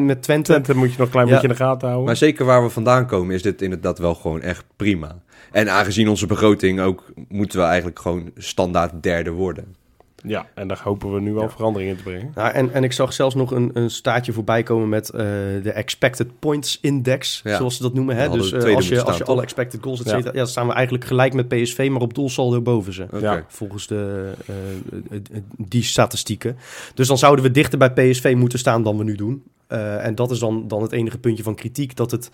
[0.00, 0.52] met Twente...
[0.52, 1.32] Twente moet je nog een klein Ja.
[1.32, 2.06] beetje in de gaten houden.
[2.06, 5.16] Maar zeker waar we vandaan komen is dit inderdaad wel gewoon echt prima.
[5.52, 9.76] En aangezien onze begroting ook, moeten we eigenlijk gewoon standaard derde worden.
[10.22, 11.50] Ja, en daar hopen we nu wel Ja.
[11.50, 12.32] verandering in te brengen.
[12.34, 15.18] Nou, en, en ik zag zelfs nog een, een staartje voorbij komen met eh,
[15.62, 17.56] de Expected Points Index, Ja.
[17.56, 18.16] zoals ze dat noemen.
[18.16, 18.28] Hè?
[18.30, 20.12] Dus eh, als je, als je alle expected goals, et Ja.
[20.12, 20.38] cetera, ja.
[20.38, 23.44] dan staan we eigenlijk gelijk met PSV, maar op doelsaldo boven ze.
[23.48, 25.16] Volgens de, eh,
[25.56, 26.56] die statistieken.
[26.94, 29.42] Dus dan zouden we dichter bij PSV moeten staan dan we nu doen.
[29.66, 32.30] Eh, en dat is dan, dan het enige puntje van kritiek, dat het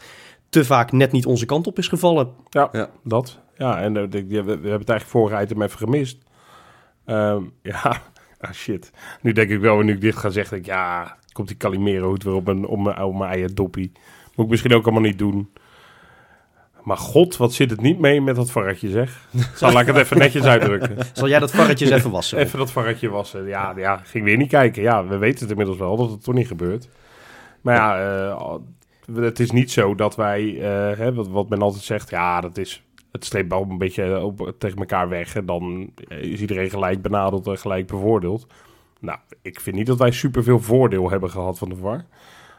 [0.54, 2.28] te vaak net niet onze kant op is gevallen.
[2.50, 2.90] Ja, Ja.
[3.04, 3.38] dat.
[3.56, 6.18] Ja, en eh, we, we hebben het eigenlijk vorige item even gemist.
[7.04, 7.82] Ehm, ja,
[8.40, 8.90] ah shit.
[9.20, 12.08] Nu denk ik wel, nu ik dit ga zeggen, denk ik, ja, komt die Calimero
[12.08, 13.92] hoed weer op mijn, op mijn, op mijn eigen doppie.
[14.34, 15.50] Moet ik misschien ook allemaal niet doen.
[16.82, 19.28] Maar god, wat zit het niet mee met dat varretje, zeg.
[19.54, 20.96] Zal ik het even netjes uitdrukken.
[21.12, 22.38] Zal jij dat varretjes even wassen?
[22.38, 23.46] Even dat varretje wassen.
[23.46, 24.82] Ja, ja, ging weer niet kijken.
[24.82, 26.88] Ja, we weten het inmiddels wel dat het toch niet gebeurt.
[27.60, 28.56] Maar ja, eh,
[29.14, 32.58] het is niet zo dat wij, eh, hè, wat, wat men altijd zegt, ja, dat
[32.58, 35.36] is, het streept wel een beetje op, tegen elkaar weg.
[35.36, 38.46] En dan is iedereen gelijk benadeld en gelijk bevoordeeld.
[39.00, 42.04] Nou, ik vind niet dat wij superveel voordeel hebben gehad van de VAR.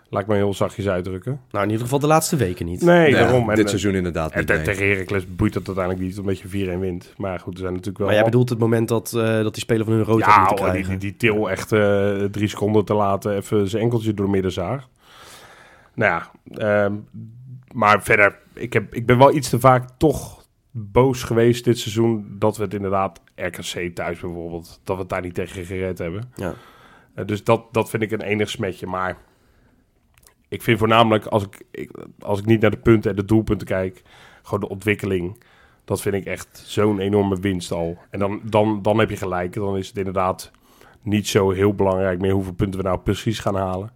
[0.10, 1.42] Laat ik maar heel zachtjes uitdrukken.
[1.52, 2.82] Nou, in ieder geval de laatste weken niet.
[2.82, 3.50] Nee, Ja, daarom.
[3.50, 4.48] En, dit eh, seizoen inderdaad en niet.
[4.48, 4.62] nee.
[4.62, 7.14] tegen Heracles boeit dat uiteindelijk niet, omdat je 4-1 wint.
[7.18, 8.08] Maar goed, er zijn natuurlijk wel...
[8.08, 10.40] Maar jij bedoelt het moment dat, eh, dat die speler van hun rood had ja,
[10.40, 11.00] moeten hoor, die, krijgen.
[11.00, 14.88] die, die Til echt eh, drie seconden te laten even zijn enkeltje door midden zaag.
[15.96, 16.96] Nou ja, ehm,
[17.74, 22.36] maar verder, ik, heb, ik ben wel iets te vaak toch boos geweest dit seizoen
[22.40, 26.32] dat we het inderdaad RKC thuis bijvoorbeeld, dat we het daar niet tegen gered hebben.
[26.36, 26.54] Ja.
[27.14, 28.88] Eh, dus dat, dat vind ik een enig smetje.
[28.88, 29.18] Maar
[30.48, 33.68] ik vind voornamelijk, als ik, ik, als ik niet naar de punten en de doelpunten
[33.68, 34.02] kijk,
[34.42, 35.44] gewoon de ontwikkeling.
[35.86, 37.98] Dat vind ik echt zo'n enorme winst al.
[38.10, 39.54] En dan, dan, dan heb je gelijk.
[39.54, 40.52] Dan is het inderdaad
[41.02, 43.92] niet zo heel belangrijk meer hoeveel punten we nou precies gaan halen.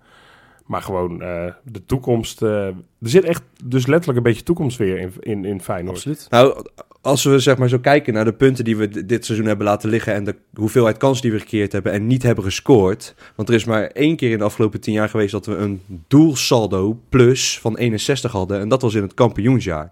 [0.69, 2.41] Maar gewoon eh, de toekomst.
[2.41, 5.95] eh, er zit echt dus letterlijk een beetje toekomst weer in, in, in Feyenoord.
[5.95, 6.27] Absoluut.
[6.29, 6.65] Nou,
[7.01, 9.89] als we zeg maar zo kijken naar de punten die we dit seizoen hebben laten
[9.89, 13.15] liggen en de hoeveelheid kansen die we gecreëerd hebben en niet hebben gescoord.
[13.35, 15.81] Want er is maar één keer in de afgelopen tien jaar geweest dat we een
[16.07, 19.91] doelsaldo plus van 61 hadden en dat was in het kampioensjaar.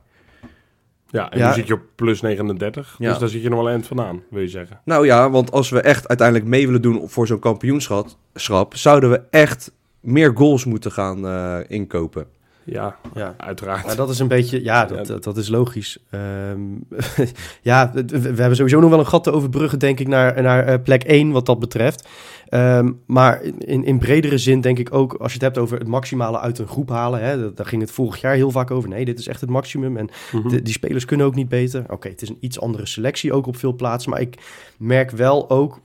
[1.09, 1.47] Ja, en Ja.
[1.47, 2.95] nu zit je op plus 39.
[2.99, 3.09] Ja.
[3.09, 4.79] Dus daar zit je nog wel eind vandaan, wil je zeggen.
[4.85, 9.09] Nou ja, want als we echt uiteindelijk mee willen doen voor zo'n kampioenschap, schap, zouden
[9.09, 9.71] we echt
[10.07, 12.25] meer goals moeten gaan eh, inkopen.
[12.63, 13.33] Ja, Ja.
[13.37, 13.85] uiteraard.
[13.85, 15.03] Maar dat is een beetje, ja, dat, Ja.
[15.13, 15.97] dat, dat is logisch.
[16.09, 16.59] Ehm,
[17.61, 20.65] ja, we, we hebben sowieso nog wel een gat te overbruggen, denk ik, naar, naar
[20.65, 22.07] eh, plek 1 wat dat betreft.
[22.49, 25.87] Ehm, maar in, in bredere zin denk ik ook, als je het hebt over het
[25.87, 28.89] maximale uit een groep halen, hè, dat- daar ging het vorig jaar heel vaak over.
[28.89, 30.47] Nee, dit is echt het maximum en Mhm.
[30.49, 31.83] de- die spelers kunnen ook niet beter.
[31.89, 34.35] Oké, het is een iets andere selectie ook op veel plaatsen, maar ik
[34.77, 35.79] merk wel ook,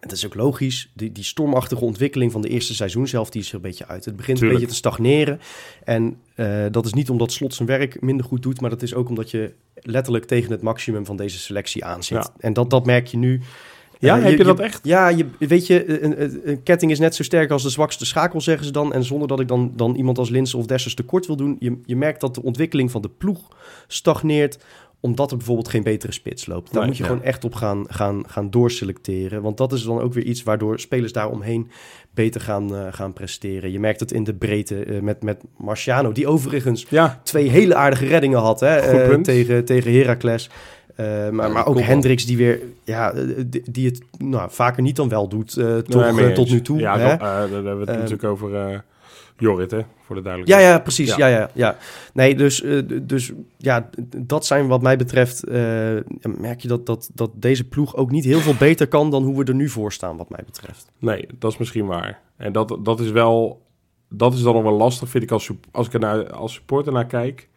[0.00, 3.54] het is ook logisch, die, die stormachtige ontwikkeling van de eerste seizoenshelft, die is er
[3.54, 4.04] een beetje uit.
[4.04, 4.60] Het begint Tuurlijk.
[4.60, 5.40] een beetje te stagneren.
[5.84, 8.94] En eh, dat is niet omdat Slot zijn werk minder goed doet, maar dat is
[8.94, 12.16] ook omdat je letterlijk tegen het maximum van deze selectie aanzit.
[12.16, 12.32] Ja.
[12.38, 13.40] En dat, dat merk je nu.
[13.98, 14.80] Ja, Eh, heb je dat echt?
[14.82, 18.06] Ja, je, weet je, een, een, een ketting is net zo sterk als de zwakste
[18.06, 18.92] schakel, zeggen ze dan.
[18.92, 21.56] En zonder dat ik dan, dan iemand als Linsen of Dessers tekort wil doen.
[21.58, 23.48] Je, je merkt dat de ontwikkeling van de ploeg
[23.86, 24.58] stagneert
[25.02, 26.72] omdat er bijvoorbeeld geen betere spits loopt.
[26.72, 27.08] Daar Nee, moet je ja.
[27.08, 29.42] gewoon echt op gaan, gaan, gaan doorselecteren.
[29.42, 31.70] Want dat is dan ook weer iets waardoor spelers daaromheen
[32.14, 33.72] beter gaan, eh, gaan presteren.
[33.72, 37.74] Je merkt het in de breedte eh, met, met Marciano, die overigens Ja, twee hele
[37.74, 40.50] aardige reddingen had hè, eh, tegen, tegen Heracles.
[40.96, 41.84] Maar, maar ook kopbal.
[41.84, 43.12] Hendricks die weer, ja,
[43.46, 45.54] die, die het nou, vaker niet dan wel doet,
[45.88, 46.50] toch Nee, tot eens.
[46.50, 46.78] nu toe.
[46.78, 47.16] Ja, hè?
[47.16, 48.84] daar hebben we het Ehm, natuurlijk over
[49.42, 50.72] Jorrit, hè, voor de Ja, duidelijkheid.
[50.74, 51.14] ja, precies.
[51.14, 51.26] Ja.
[51.26, 51.38] Ja.
[51.38, 51.76] Ja, ja,
[52.14, 55.54] Nee, dus, eh, dus ja, dat zijn wat mij betreft, eh,
[56.22, 59.38] merk je dat, dat, dat deze ploeg ook niet heel veel beter kan dan hoe
[59.38, 60.90] we er nu voor staan, wat mij betreft.
[60.98, 62.20] Nee, dat is misschien waar.
[62.36, 63.62] En dat, dat is wel,
[64.08, 66.92] dat is dan nog wel lastig, vind ik, als, als ik er naar, als supporter
[66.92, 67.48] naar kijk.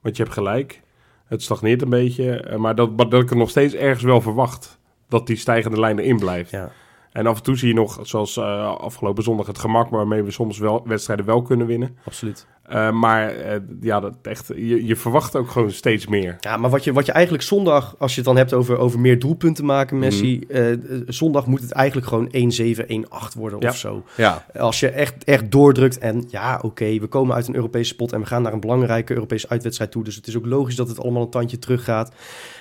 [0.00, 0.82] Want je hebt gelijk,
[1.26, 4.20] het stagneert een beetje, eh, maar dat, maar dat ik het nog steeds ergens wel
[4.20, 4.78] verwacht.
[5.08, 6.50] Dat die stijgende lijn erin blijft.
[6.50, 6.70] Ja.
[7.12, 10.30] En af en toe zie je nog, zoals eh, afgelopen zondag, het gemak waarmee we
[10.30, 11.96] soms wel wedstrijden wel kunnen winnen.
[12.04, 12.46] Absoluut.
[12.70, 16.36] Eh, maar eh, ja, dat echt, je, je verwacht ook gewoon steeds meer.
[16.40, 19.00] Ja, maar wat je, wat je eigenlijk zondag, als je het dan hebt over, over
[19.00, 20.66] meer doelpunten maken, Messi, eh,
[21.06, 23.68] zondag moet het eigenlijk gewoon 1-7, 1-8 worden Ja.
[23.68, 24.04] of zo.
[24.16, 28.12] Ja, Als je echt, echt doordrukt en ja, oké, we komen uit een Europese spot
[28.12, 30.04] en we gaan naar een belangrijke Europese uitwedstrijd toe.
[30.04, 32.12] Dus het is ook logisch dat het allemaal een tandje terug gaat.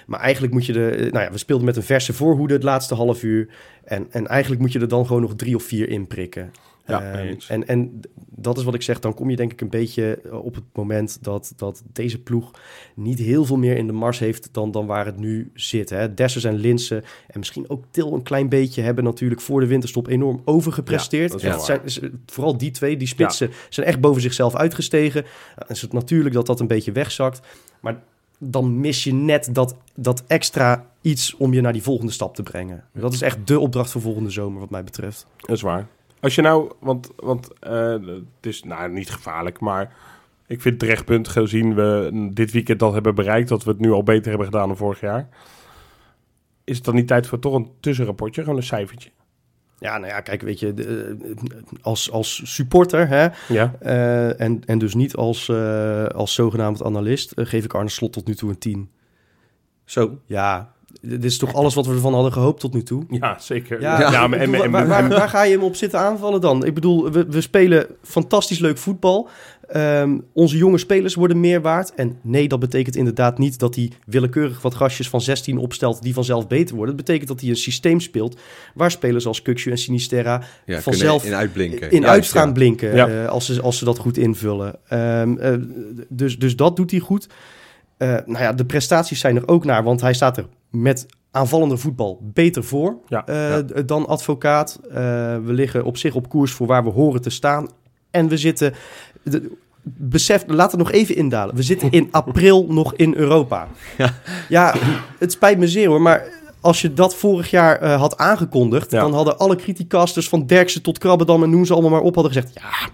[0.06, 2.96] Maar eigenlijk moet je de, nou ja, we speelden met een verse voorhoede het laatste
[2.96, 3.50] half uur.
[3.84, 6.52] En, en eigenlijk moet je er dan gewoon nog drie of vier in prikken.
[6.90, 9.70] Ja, Ehm, en, en dat is wat ik zeg, dan kom je denk ik een
[9.70, 12.52] beetje eh, op het moment dat, dat deze ploeg
[12.96, 15.90] niet heel veel meer in de mars heeft dan, dan waar het nu zit.
[15.90, 16.14] Hè.
[16.14, 20.08] Dessers en Linsen en misschien ook Til een klein beetje hebben natuurlijk voor de winterstop
[20.08, 21.42] enorm overgepresteerd.
[21.42, 25.26] Ja, zijn, vooral die twee, die spitsen, zijn echt boven zichzelf uitgestegen.
[25.56, 27.40] Dan is het natuurlijk dat dat een beetje wegzakt.
[27.80, 28.02] Maar
[28.38, 32.44] dan mis je net dat, dat extra iets om je naar die volgende stap te
[32.44, 32.84] brengen.
[32.94, 35.26] Dat is echt de opdracht voor volgende zomer wat mij betreft.
[35.38, 35.88] Dat is waar.
[36.20, 39.84] Als je nou, want, want eh, het is nou niet gevaarlijk, maar
[40.48, 43.92] ik vind het terechtpunt gezien we dit weekend dat hebben bereikt, dat we het nu
[43.92, 45.30] al beter hebben gedaan dan vorig jaar.
[46.64, 49.10] Is het dan niet tijd voor toch een tussenrapportje, gewoon een cijfertje?
[49.80, 51.36] Ja, nou ja, kijk, weet je, de- eh,
[51.82, 55.50] als, als supporter hè, Ja, eh, en, en dus niet als,
[56.14, 58.90] als zogenaamd analist, geef ik Arne Slot tot nu toe een 10.
[59.86, 60.20] zo.
[60.26, 63.04] Ja, Dit is toch alles wat we ervan hadden gehoopt tot nu toe?
[63.10, 63.82] Ja, zeker.
[63.82, 66.00] Ja, Ja, ik maar- en, en- waar, en- waar, waar ga je hem op zitten
[66.00, 66.66] aanvallen dan?
[66.66, 69.30] Ik bedoel, we, we spelen fantastisch leuk voetbal.
[69.68, 71.94] Ehm, onze jonge spelers worden meer waard.
[71.96, 76.14] En nee, dat betekent inderdaad niet dat hij willekeurig wat gastjes van 16 opstelt die
[76.14, 76.96] vanzelf beter worden.
[76.96, 78.40] Dat betekent dat hij een systeem speelt
[78.74, 81.92] waar spelers als Kukshu en Sinisterra Ja, vanzelf in uitblinken.
[81.92, 83.08] in uit gaan blinken Ja.
[83.08, 84.76] eh, als, ze, als ze dat goed invullen.
[84.88, 85.54] Ehm, eh,
[86.10, 87.28] dus, dus dat doet hij goed.
[88.00, 91.78] Eh, nou ja, de prestaties zijn er ook naar, want hij staat er met aanvallende
[91.78, 93.62] voetbal beter voor Ja, eh, ja.
[93.86, 94.80] dan advocaat.
[94.90, 94.94] Eh,
[95.44, 97.68] we liggen op zich op koers voor waar we horen te staan.
[98.12, 98.74] En we zitten...
[99.24, 99.52] De,
[99.84, 101.56] besef, laat het nog even indalen.
[101.56, 103.68] We zitten in april nog in Europa.
[103.98, 104.14] Ja.
[104.50, 104.74] ja,
[105.20, 106.28] het spijt me zeer hoor, maar
[106.62, 109.02] als je dat vorig jaar had aangekondigd, Ja.
[109.02, 112.34] dan hadden alle criticasters van Derksen tot Krabbedam en noem ze allemaal maar op, hadden
[112.34, 112.90] gezegd, ja,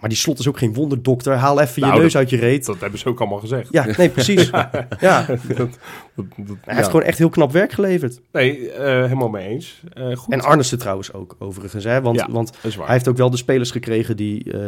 [0.00, 2.36] maar die slot is ook geen wonderdokter, haal even je Nou, neus dat- uit je
[2.36, 2.66] reet.
[2.66, 3.68] Dat hebben ze ook allemaal gezegd.
[3.70, 4.50] Ja, nee, precies.
[4.50, 5.24] ja.
[5.24, 8.20] Hij Dat- dat- dat- heeft gewoon echt heel knap werk geleverd.
[8.32, 9.82] Nee, eh, helemaal mee eens.
[9.92, 10.32] Eh, goed.
[10.32, 11.84] En Arnissen trouwens ook, overigens.
[11.84, 12.00] Hè?
[12.00, 12.28] Want, Ja.
[12.30, 14.60] want hij heeft ook wel de spelers gekregen die eh,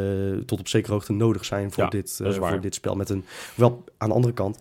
[0.47, 2.95] tot op zekere hoogte nodig zijn voor, dit, voor dit spel.
[2.95, 4.59] Met een, wel aan de andere kant,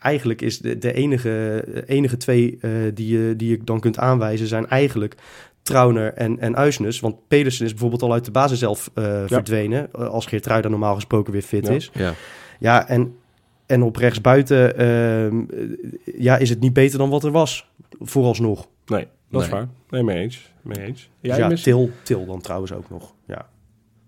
[0.00, 2.58] eigenlijk is de, de enige, enige twee
[2.94, 5.14] die, je, die je dan kunt aanwijzen zijn eigenlijk
[5.62, 7.00] Trauner en, en Uisnes.
[7.00, 9.88] Want Pedersen is bijvoorbeeld al uit de basis zelf eh, verdwenen.
[9.92, 11.72] eh, als Geertruida normaal gesproken weer fit Ja.
[11.72, 11.90] is.
[11.94, 12.12] Ja.
[12.58, 13.16] Ja, en,
[13.66, 17.70] en op rechtsbuiten ehm, eh, ja, is het niet beter dan wat er was.
[18.00, 18.68] Vooralsnog.
[18.86, 19.56] Nee, dat is Nee.
[19.58, 19.68] waar.
[19.90, 20.52] Nee, mee eens.
[20.62, 21.10] Mee eens.
[21.20, 23.14] Jij ja, mist Til, Til dan trouwens ook nog.
[23.26, 23.46] Ja.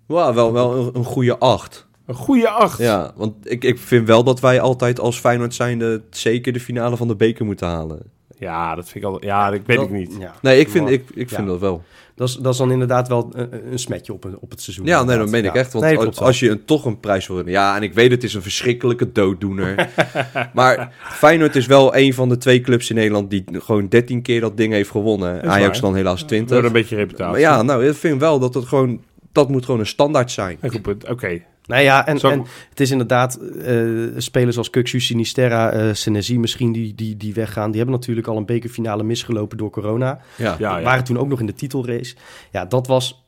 [0.07, 1.87] Wauw, wel, wel een, een goede acht.
[2.07, 2.79] een goede acht.
[2.79, 6.97] Ja, want ik, ik vind wel dat wij altijd als Feyenoord zijnde zeker de finale
[6.97, 8.03] van de beker moeten halen.
[8.43, 9.25] Ja, dat vind ik al.
[9.25, 10.17] Ja, dat weet Dat- ik niet.
[10.19, 10.35] Ja.
[10.43, 11.47] Nee, ik vind, Maar- ik, ik vind Ja.
[11.47, 11.83] dat wel.
[12.15, 14.87] Dat is, dat is dan inderdaad wel een, een smetje op, een- op het seizoen.
[14.87, 15.73] Ja, nee, dat meen ik echt.
[15.73, 17.55] Want Nee, als, je een, toch een prijs wil winnen...
[17.55, 19.89] Ja, en ik weet het is een verschrikkelijke dooddoener.
[20.55, 23.31] maar Feyenoord is wel een van de twee clubs in Nederland...
[23.31, 25.43] die gewoon 13 keer dat ding heeft gewonnen.
[25.43, 25.91] is Ajax waar.
[25.91, 26.65] dan helaas Door 20.
[26.65, 27.31] een beetje reputatie.
[27.33, 29.01] Maar ja, nou, ik vind wel dat het gewoon...
[29.33, 30.57] Dat moet gewoon een standaard zijn.
[30.61, 31.09] Een goed punt.
[31.09, 31.41] Oké.
[31.67, 33.77] Nou ja, en, het is inderdaad eh,
[34.17, 37.71] spelers als Kukshu, Sinisterra, eh Senesi misschien die, die, die weggaan.
[37.71, 40.21] Die hebben natuurlijk al een bekerfinale misgelopen door corona.
[40.37, 40.85] Ja, Ja, ja.
[40.85, 42.15] Waren toen ook nog in de titelrace.
[42.51, 43.25] Ja, dat was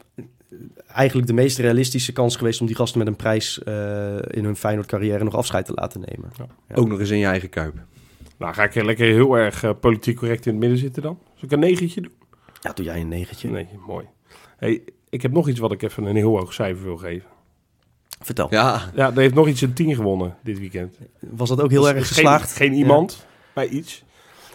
[0.87, 4.57] eigenlijk de meest realistische kans geweest om die gasten met een prijs eh, in hun
[4.57, 6.31] Feyenoord carrière nog afscheid te laten nemen.
[6.37, 6.75] Ja.
[6.75, 7.75] Ook nog eens in je eigen kuip.
[8.39, 11.19] Nou, ga ik er lekker heel erg politiek correct in het midden zitten dan?
[11.35, 12.13] Zal ik een negentje doen?
[12.61, 13.51] Ja, doe jij een negentje.
[13.51, 14.05] Nee, mooi.
[14.57, 17.29] Hey, ik heb nog iets wat ik even een heel hoog cijfer wil geven.
[18.25, 18.47] Vertel.
[18.51, 20.99] Ja, Ja, er heeft nog iets een 10 gewonnen dit weekend.
[21.21, 22.53] Was dat ook heel Dus erg geslaagd?
[22.53, 24.05] Geen, geen iemand, maar iets.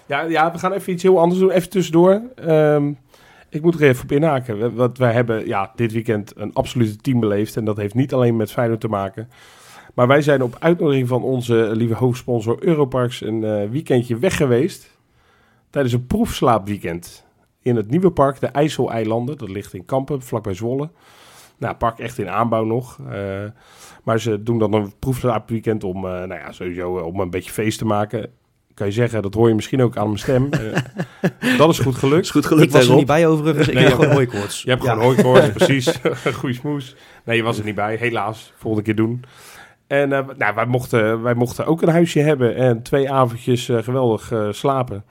[0.06, 1.52] Ja, ja, we gaan even iets heel anders doen.
[1.52, 2.22] Even tussendoor.
[2.36, 2.92] Ehm,
[3.50, 4.60] ik moet er even op inhaken.
[4.60, 7.58] We- Want wij hebben ja, dit weekend een absolute team beleefd.
[7.58, 9.30] En dat heeft niet alleen met Feyenoord te maken.
[9.94, 14.98] Maar wij zijn op uitnodiging van onze lieve hoofdsponsor Europarks een eh, weekendje weg geweest.
[15.70, 17.26] Tijdens een proefslaapweekend.
[17.62, 19.38] In het nieuwe park, de IJsseleilanden.
[19.38, 20.90] Dat ligt in Kampen, vlakbij Zwolle.
[21.60, 22.98] Nou, park echt in aanbouw nog.
[23.10, 23.18] Eh,
[24.04, 27.52] maar ze doen dan een proefslaapweekend om, eh, nou ja, sowieso eh, om een beetje
[27.52, 28.30] feest te maken.
[28.74, 30.50] Kan je zeggen, dat hoor je misschien ook aan mijn stem.
[31.58, 32.24] Dat is goed gelukt.
[32.24, 33.68] is goed Ik gelukt, was er niet bij overigens.
[33.68, 34.62] Ik Nee, heb gewoon hooikoorts.
[34.62, 34.90] Je hebt Ja.
[34.94, 36.00] gewoon hooikoorts, precies.
[36.40, 36.96] Goeie smoes.
[37.26, 37.96] Nee, je was er niet bij.
[37.96, 38.54] Helaas.
[38.58, 39.24] Volgende keer doen.
[39.88, 42.56] En eh, nou, wij, mochten, wij mochten ook een huisje hebben.
[42.56, 45.04] En twee avondjes eh, geweldig eh, slapen.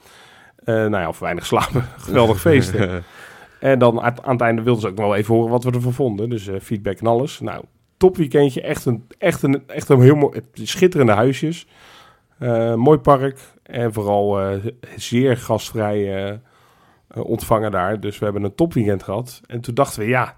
[0.64, 1.84] Eh, nou ja, of weinig slapen.
[1.98, 3.04] geweldig feesten.
[3.60, 5.92] En dan aan, het einde wilden ze ook nog wel even horen wat we ervan
[5.92, 6.30] vonden.
[6.30, 7.40] Dus eh, feedback en alles.
[7.40, 7.64] Nou,
[7.96, 8.60] top weekendje.
[8.60, 11.66] Echt een, echt een, echt een heel mooi, schitterende huisjes.
[12.38, 13.38] Eh, mooi park.
[13.62, 14.64] En vooral eh,
[14.96, 16.40] zeer gastvrij
[17.14, 18.00] ontvangen daar.
[18.00, 19.40] Dus we hebben een topweekend gehad.
[19.46, 20.36] En toen dachten we, ja,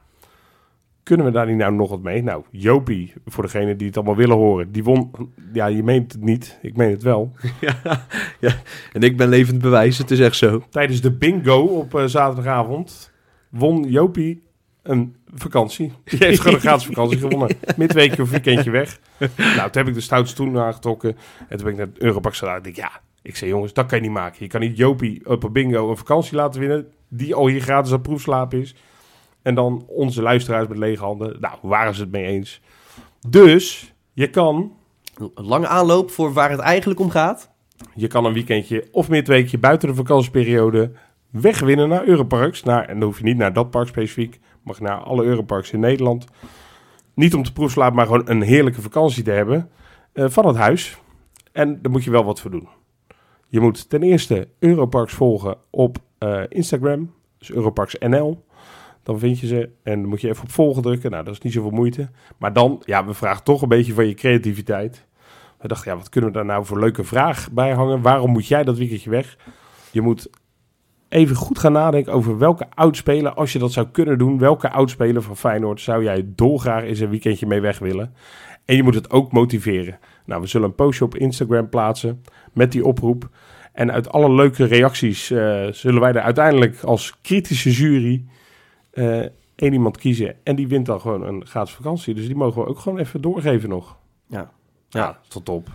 [1.03, 2.23] kunnen we daar niet nou nog wat mee?
[2.23, 5.11] Nou, Jopie, voor degene die het allemaal willen horen, die won.
[5.53, 6.59] Ja, je meent het niet.
[6.63, 7.33] Ik meen het wel.
[8.93, 10.63] En ik ben levend bewijs, het is echt zo.
[10.71, 13.10] Tijdens de bingo op zaterdagavond
[13.51, 14.43] won Jopie
[14.83, 15.93] een vakantie.
[16.05, 17.57] Die heeft gewoon een gratis vakantie gewonnen.
[17.77, 19.01] Midweekje of weekendje weg.
[19.37, 21.17] Nou, toen heb ik de stoute stoel aangetrokken.
[21.49, 22.65] En toen ben ik naar het Europark gedaan.
[22.65, 24.37] Ik ja, ik zei jongens, dat kan je niet maken.
[24.39, 26.87] Je kan niet Jopie op een bingo een vakantie laten winnen.
[27.09, 28.75] Die al hier gratis aan proefslaap is.
[29.43, 31.41] En dan onze luisteraars met lege handen.
[31.41, 32.61] Nou, waren ze het mee eens.
[33.29, 34.73] Dus, je kan
[35.35, 37.51] Een lange aanloop voor waar het eigenlijk om gaat.
[37.95, 40.93] Je kan een weekendje of midweekje buiten de vakantieperiode
[41.31, 42.63] wegwinnen naar Europarks.
[42.63, 44.41] Naar, en dan hoef je niet naar dat park specifiek.
[44.65, 46.27] Je naar alle Europarks in Nederland.
[47.15, 49.71] Niet om te proefslapen, maar gewoon een heerlijke vakantie te hebben
[50.13, 50.99] eh, van het huis.
[51.53, 52.69] En daar moet je wel wat voor doen.
[53.47, 57.13] Je moet ten eerste Europarks volgen op eh, Instagram.
[57.39, 58.45] Dus Europarks NL.
[59.03, 61.11] Dan vind je ze en dan moet je even op volgen drukken.
[61.11, 62.11] Nou, dat is niet zoveel moeite.
[62.39, 65.07] Maar dan, ja, we vragen toch een beetje van je creativiteit.
[65.59, 68.03] We dachten, ja, wat kunnen we daar nou voor leuke vraag bij hangen?
[68.03, 69.37] Waarom moet jij dat weekendje weg?
[69.91, 70.31] Je moet
[71.11, 75.23] even goed gaan nadenken over welke oudspeler, als je dat zou kunnen doen, welke oudspeler
[75.23, 78.15] van Feyenoord zou jij dolgraag eens een weekendje mee weg willen?
[78.65, 79.99] En je moet het ook motiveren.
[80.25, 83.29] Nou, we zullen een postje op Instagram plaatsen met die oproep.
[83.73, 88.25] En uit alle leuke reacties eh, zullen wij er uiteindelijk als kritische jury
[88.91, 89.19] eh,
[89.55, 90.37] één iemand kiezen.
[90.43, 92.15] En die wint dan gewoon een gratis vakantie.
[92.15, 93.97] Dus die mogen we ook gewoon even doorgeven nog.
[94.27, 94.51] Ja.
[94.89, 95.69] Ja, tot op.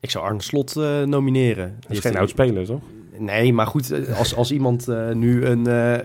[0.00, 1.76] Ik zou Arne Slot eh, nomineren.
[1.80, 2.82] Dat is geen oud speler, toch?
[3.18, 5.98] Nee, maar goed, eh, als, als iemand eh, nu een, eh,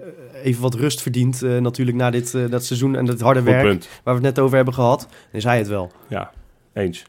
[0.43, 3.63] even wat rust verdient, eh, natuurlijk na dit dat seizoen en het harde Goed werk
[3.63, 3.87] punt.
[4.03, 5.91] waar we het net over hebben gehad, dan is hij het wel.
[6.07, 6.31] Ja,
[6.73, 7.03] eens.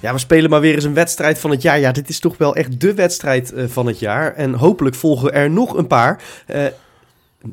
[0.00, 1.78] Ja, we spelen maar weer eens een wedstrijd van het jaar.
[1.78, 4.34] Ja, dit is toch wel echt de wedstrijd van het jaar.
[4.34, 6.22] En hopelijk volgen er nog een paar.
[6.46, 6.66] Eh,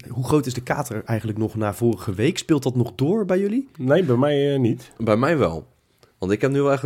[0.10, 2.38] hoe groot is de kater eigenlijk nog na vorige week?
[2.38, 3.70] Speelt dat nog door bij jullie?
[3.78, 4.92] Nee, bij mij eh, niet.
[4.98, 5.68] Bij mij wel.
[6.18, 6.84] Want ik heb nu wel echt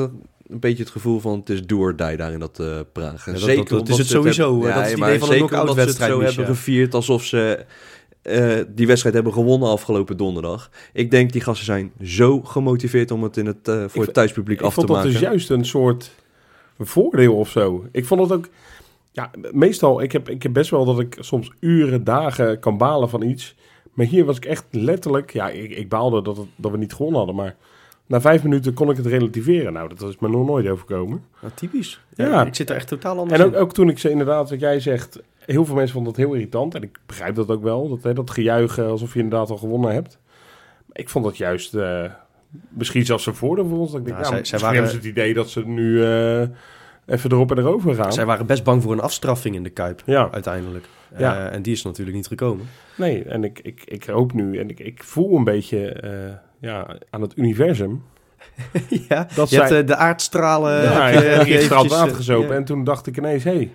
[0.54, 3.24] een beetje het gevoel van het is do or die daar in dat eh Praag.
[3.34, 4.62] zeker dat- is het hebben- sowieso.
[4.62, 7.66] Dat is het idee van een knock-out ze het zo hebben gevierd alsof ze
[8.22, 10.70] eh, die wedstrijd hebben gewonnen afgelopen donderdag.
[10.94, 14.14] Ik denk die gasten zijn zo gemotiveerd om het in het, eh, voor Ik- het
[14.14, 15.12] thuispubliek Ik af te vond dat maken.
[15.12, 16.12] dus juist een soort
[16.80, 17.86] voordeel of zo.
[17.92, 18.48] Ik vond het ook...
[19.12, 23.10] Ja, meestal, ik heb, ik heb best wel dat ik soms uren, dagen kan balen
[23.10, 23.56] van iets.
[23.94, 25.34] Maar hier was ik echt letterlijk...
[25.34, 27.56] Ja, ik, ik baalde dat, het, dat we niet gewonnen hadden, maar...
[28.06, 29.74] Na vijf minuten kon ik het relativeren.
[29.74, 31.24] Nou, dat is me nog nooit overkomen.
[31.42, 32.02] Nou, typisch.
[32.16, 32.28] Ja.
[32.28, 32.46] Ja.
[32.46, 33.60] Ik zit er echt totaal anders En ook, in.
[33.60, 35.22] ook toen ik ze inderdaad, wat jij zegt...
[35.46, 36.76] Heel veel mensen vonden dat heel irritant.
[36.76, 37.90] En ik begrijp dat ook wel.
[37.90, 40.20] Dat, hè, dat gejuichen alsof je inderdaad al gewonnen hebt.
[40.86, 41.74] Maar ik vond dat juist...
[41.76, 42.06] eh,
[42.70, 43.92] misschien zelfs een voordeel voor ons.
[43.92, 46.42] Dat ik Nou, zij- zij misschien waren- hebben ze het idee dat ze nu eh,
[47.06, 48.14] even erop en erover gaan.
[48.14, 50.86] Zij waren best bang voor een afstraffing in de Kuip, Ja, uiteindelijk.
[51.18, 51.48] Ja.
[51.48, 52.66] Eh, en die is natuurlijk niet gekomen.
[52.98, 54.58] nee, en ik, ik, ik hoop nu...
[54.60, 55.90] En ik, ik voel een beetje
[56.64, 58.04] ja, aan het universum...
[59.10, 60.84] ja, Dat je zij- hebt eh, de aardstralen...
[60.84, 62.50] ja, ik heb heb eventjes, water eh, gezopen.
[62.50, 62.56] ja.
[62.56, 63.52] En toen dacht ik ineens, hé...
[63.52, 63.72] Hey,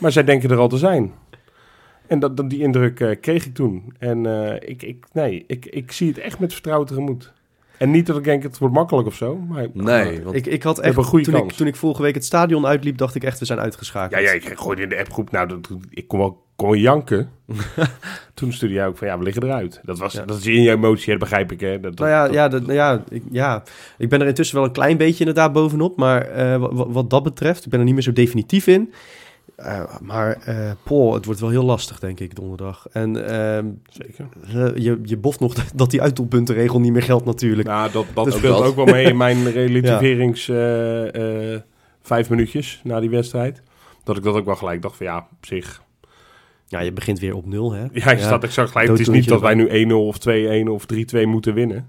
[0.00, 1.12] maar zij denken er al te zijn.
[2.06, 3.94] En dat, dat, die indruk eh, kreeg ik toen.
[3.98, 7.32] En eh, ik, ik, nee, ik, ik zie het echt met vertrouwen tegemoet.
[7.78, 9.36] En niet dat ik denk, het wordt makkelijk of zo.
[9.36, 12.14] Maar, Nee, want Ik, ik had echt, een goede toen, ik, toen ik vorige week
[12.14, 14.20] het stadion uitliep, dacht ik echt, we zijn uitgeschakeld.
[14.22, 15.30] Ja, ja, ik gooide in de appgroep.
[15.30, 17.28] Nou, dat, ik kon wel, kon janken.
[18.34, 19.80] Toen stuurde jij ook van, ja, we liggen eruit.
[19.82, 20.24] Dat, was, Ja.
[20.24, 21.60] dat is in je emotie, dat begrijp ik.
[21.60, 21.80] Hè.
[21.80, 23.62] Dat, Nou ja, dat- ja, dat, ja, ik, ja,
[23.98, 25.96] ik ben er intussen wel een klein beetje inderdaad bovenop.
[25.96, 28.92] Maar eh, wa- wa- wat, dat betreft, ik ben er niet meer zo definitief in.
[29.56, 30.38] Eh, maar
[30.82, 32.86] poh, het wordt wel heel lastig, denk ik, donderdag.
[32.92, 34.26] En ehm, Zeker.
[34.82, 37.68] je, je boft nog dat die uitdoelpuntenregel niet meer geldt natuurlijk.
[37.68, 40.44] Nou, dat, dat Dus speelt ook wel mee in mijn relativerings
[42.02, 43.62] vijf minuutjes na die wedstrijd.
[44.04, 45.82] Dat ik dat ook wel gelijk dacht van, ja, op zich...
[46.68, 47.84] Ja, je begint weer op nul, hè?
[47.92, 48.88] Ja, je staat exact gelijk.
[48.88, 51.88] Het is niet dat wij nu 1-0 of 2-1 of 3-2 moeten winnen.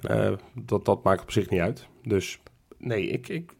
[0.00, 1.86] Eh, dat, dat maakt op zich niet uit.
[2.04, 2.38] Dus
[2.78, 3.52] nee, ik, ik,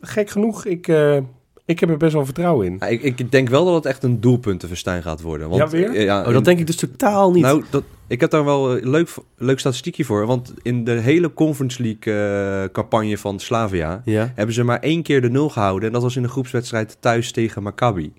[0.00, 1.16] gek genoeg, ik, eh,
[1.64, 2.76] ik heb er best wel vertrouwen in.
[2.80, 5.48] Ja, ik, ik denk wel dat het echt een doelpuntenverstijn gaat worden.
[5.48, 5.94] Want, Ja, weer?
[5.94, 7.42] eh, Ja, Oh, dat denk ik dus totaal niet.
[7.42, 10.26] Nou, dat, ik heb daar wel een leuk, leuk statistiekje voor.
[10.26, 12.14] Want in de hele Conference League
[12.62, 14.02] eh, campagne van Slavia...
[14.04, 14.32] ja.
[14.34, 15.86] hebben ze maar één keer de nul gehouden.
[15.86, 18.12] En dat was in de groepswedstrijd thuis tegen Maccabi.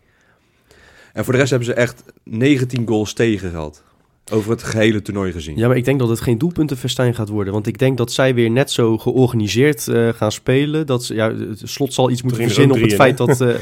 [1.13, 3.83] En voor de rest hebben ze echt 19 goals tegen gehad.
[4.31, 5.57] Over het gehele toernooi gezien.
[5.57, 7.53] ja, maar ik denk dat het geen doelpuntenfestijn gaat worden.
[7.53, 10.85] Want ik denk dat zij weer net zo georganiseerd eh, gaan spelen.
[10.85, 13.41] Dat ze, ja, het slot zal iets moeten er verzinnen op het feit dat...
[13.41, 13.55] eh,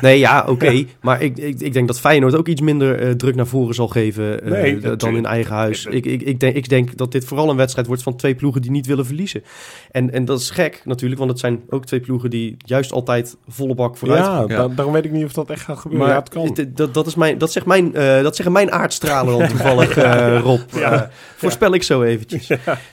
[0.00, 0.84] nee, ja, oké.
[1.00, 3.88] Maar ik, ik, ik denk dat Feyenoord ook iets minder eh, druk naar voren zal
[3.88, 5.86] geven Nee, d- dat- dan in eigen huis.
[5.86, 8.62] Ik, ik, ik, denk, ik denk dat dit vooral een wedstrijd wordt van twee ploegen
[8.62, 9.42] die niet willen verliezen.
[9.90, 13.36] En, en dat is gek natuurlijk, want het zijn ook twee ploegen die juist altijd
[13.48, 14.74] volle bak vooruit Ja, gaan.
[14.74, 16.06] daarom weet ik niet of dat echt gaat gebeuren.
[16.06, 16.56] Maar ja, het kan.
[16.74, 20.40] dat, dat, is mijn, dat, zegt mijn, eh, dat zeggen mijn aardstralen dan toevallig, eh,
[20.40, 20.60] Rob.
[20.74, 20.92] Ja.
[20.92, 21.02] Eh,
[21.36, 22.50] voorspel ik zo eventjes.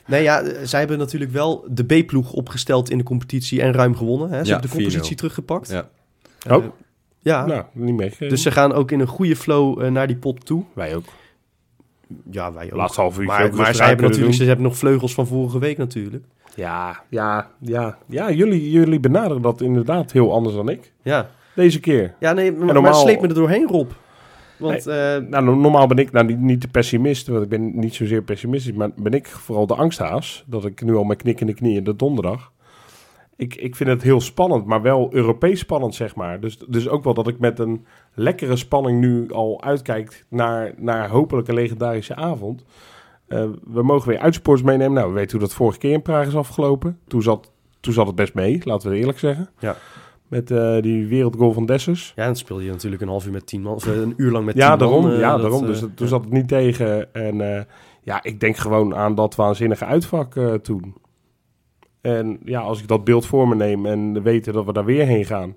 [0.07, 4.29] Nee, ja, zij hebben natuurlijk wel de B-ploeg opgesteld in de competitie en ruim gewonnen.
[4.29, 4.37] Hè?
[4.39, 4.83] Ze Ja, hebben de 4-0.
[4.83, 5.69] compositie teruggepakt.
[5.69, 5.89] Ja.
[6.47, 6.63] Eh, Oh.
[7.19, 8.29] ja, Nou, niet meegegeven.
[8.29, 10.63] dus ze gaan ook in een goede flow naar die pot toe.
[10.73, 11.05] Wij ook.
[12.31, 12.77] Ja, wij ook.
[12.77, 15.59] Laatste half uurtje maar ook maar zij hebben natuurlijk ze hebben nog vleugels van vorige
[15.59, 16.23] week natuurlijk.
[16.55, 17.97] Ja, ja, ja.
[18.07, 20.91] Ja, jullie, jullie benaderen dat inderdaad heel anders dan ik.
[21.03, 22.13] Ja, Deze keer.
[22.19, 23.89] ja nee, maar, normaal- maar sleep me er doorheen, Rob.
[24.59, 27.79] Want eh, Nou, no- normaal ben ik nou niet, niet de pessimist, want ik ben
[27.79, 30.43] niet zozeer pessimistisch, maar ben ik vooral de angsthaas.
[30.47, 32.51] Dat ik nu al met knikkende knieën de donderdag.
[33.35, 36.39] Ik, ik vind het heel spannend, maar wel Europees spannend, zeg maar.
[36.39, 41.09] Dus, dus ook wel dat ik met een lekkere spanning nu al uitkijk naar, naar
[41.09, 42.63] hopelijk een legendarische avond.
[43.27, 44.93] Eh, we mogen weer uitsports meenemen.
[44.93, 46.99] Nou, we weten hoe dat vorige keer in Praag is afgelopen.
[47.07, 49.49] Toen zat, toen zat het best mee, laten we eerlijk zeggen.
[49.59, 49.75] Ja.
[50.29, 52.13] Met eh, die wereldgoal van Dessers.
[52.15, 54.31] ja, dan speel je natuurlijk een half uur met tien man, of eh, een uur
[54.31, 55.01] lang met Ja, tien daarom.
[55.01, 55.11] man.
[55.11, 55.65] eh, ja, dat, daarom.
[55.65, 56.05] Dus toen ja.
[56.05, 57.13] zat het niet tegen.
[57.13, 57.67] En
[58.03, 60.95] ja, ik denk gewoon aan dat waanzinnige uitvak toen.
[62.01, 65.05] En ja, als ik dat beeld voor me neem en weten dat we daar weer
[65.05, 65.55] heen gaan.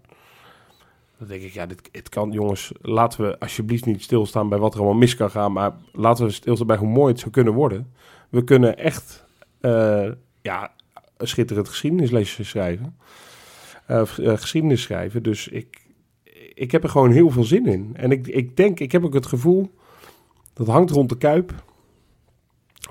[1.19, 4.73] Dan denk ik, ja, dit, het kan, jongens, laten we alsjeblieft niet stilstaan bij wat
[4.75, 5.53] er allemaal mis kan gaan.
[5.53, 7.93] Maar laten we stilstaan bij hoe mooi het zou kunnen worden.
[8.29, 9.25] We kunnen echt,
[9.61, 10.09] eh,
[10.43, 10.73] ja,
[11.17, 12.97] een schitterend geschiedenislezen schrijven.
[13.87, 15.23] Eh, eh, geschiedenis schrijven.
[15.23, 15.87] Dus ik,
[16.55, 17.91] ik heb er gewoon heel veel zin in.
[17.93, 19.71] En ik, ik denk, ik heb ook het gevoel,
[20.53, 21.55] dat hangt rond de Kuip.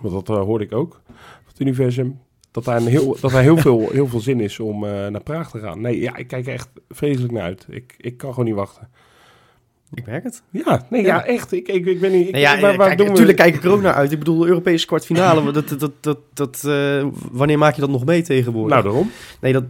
[0.01, 1.01] Want dat eh, hoorde ik ook,
[1.47, 2.19] het universum.
[2.51, 5.51] Dat daar, een heel, dat daar heel, veel, heel veel zin is om naar Praag
[5.51, 5.81] te gaan.
[5.81, 7.67] Nee, ja, ik kijk er echt vreselijk naar uit.
[7.69, 8.89] Ik, ik kan gewoon niet wachten.
[9.93, 10.41] Ik merk het.
[10.49, 11.51] Ja, nee, ja, echt.
[11.51, 12.27] Ik, ik, ik ben niet...
[12.27, 14.11] Ik, ja, waar- waar kijk, doen we- natuurlijk kijk ik er ook naar uit.
[14.11, 18.05] Ik bedoel, de Europese kwartfinale, dat, dat, dat, dat, eh, wanneer maak je dat nog
[18.05, 18.71] mee tegenwoordig?
[18.71, 19.11] Nou, daarom.
[19.41, 19.63] nee, dat,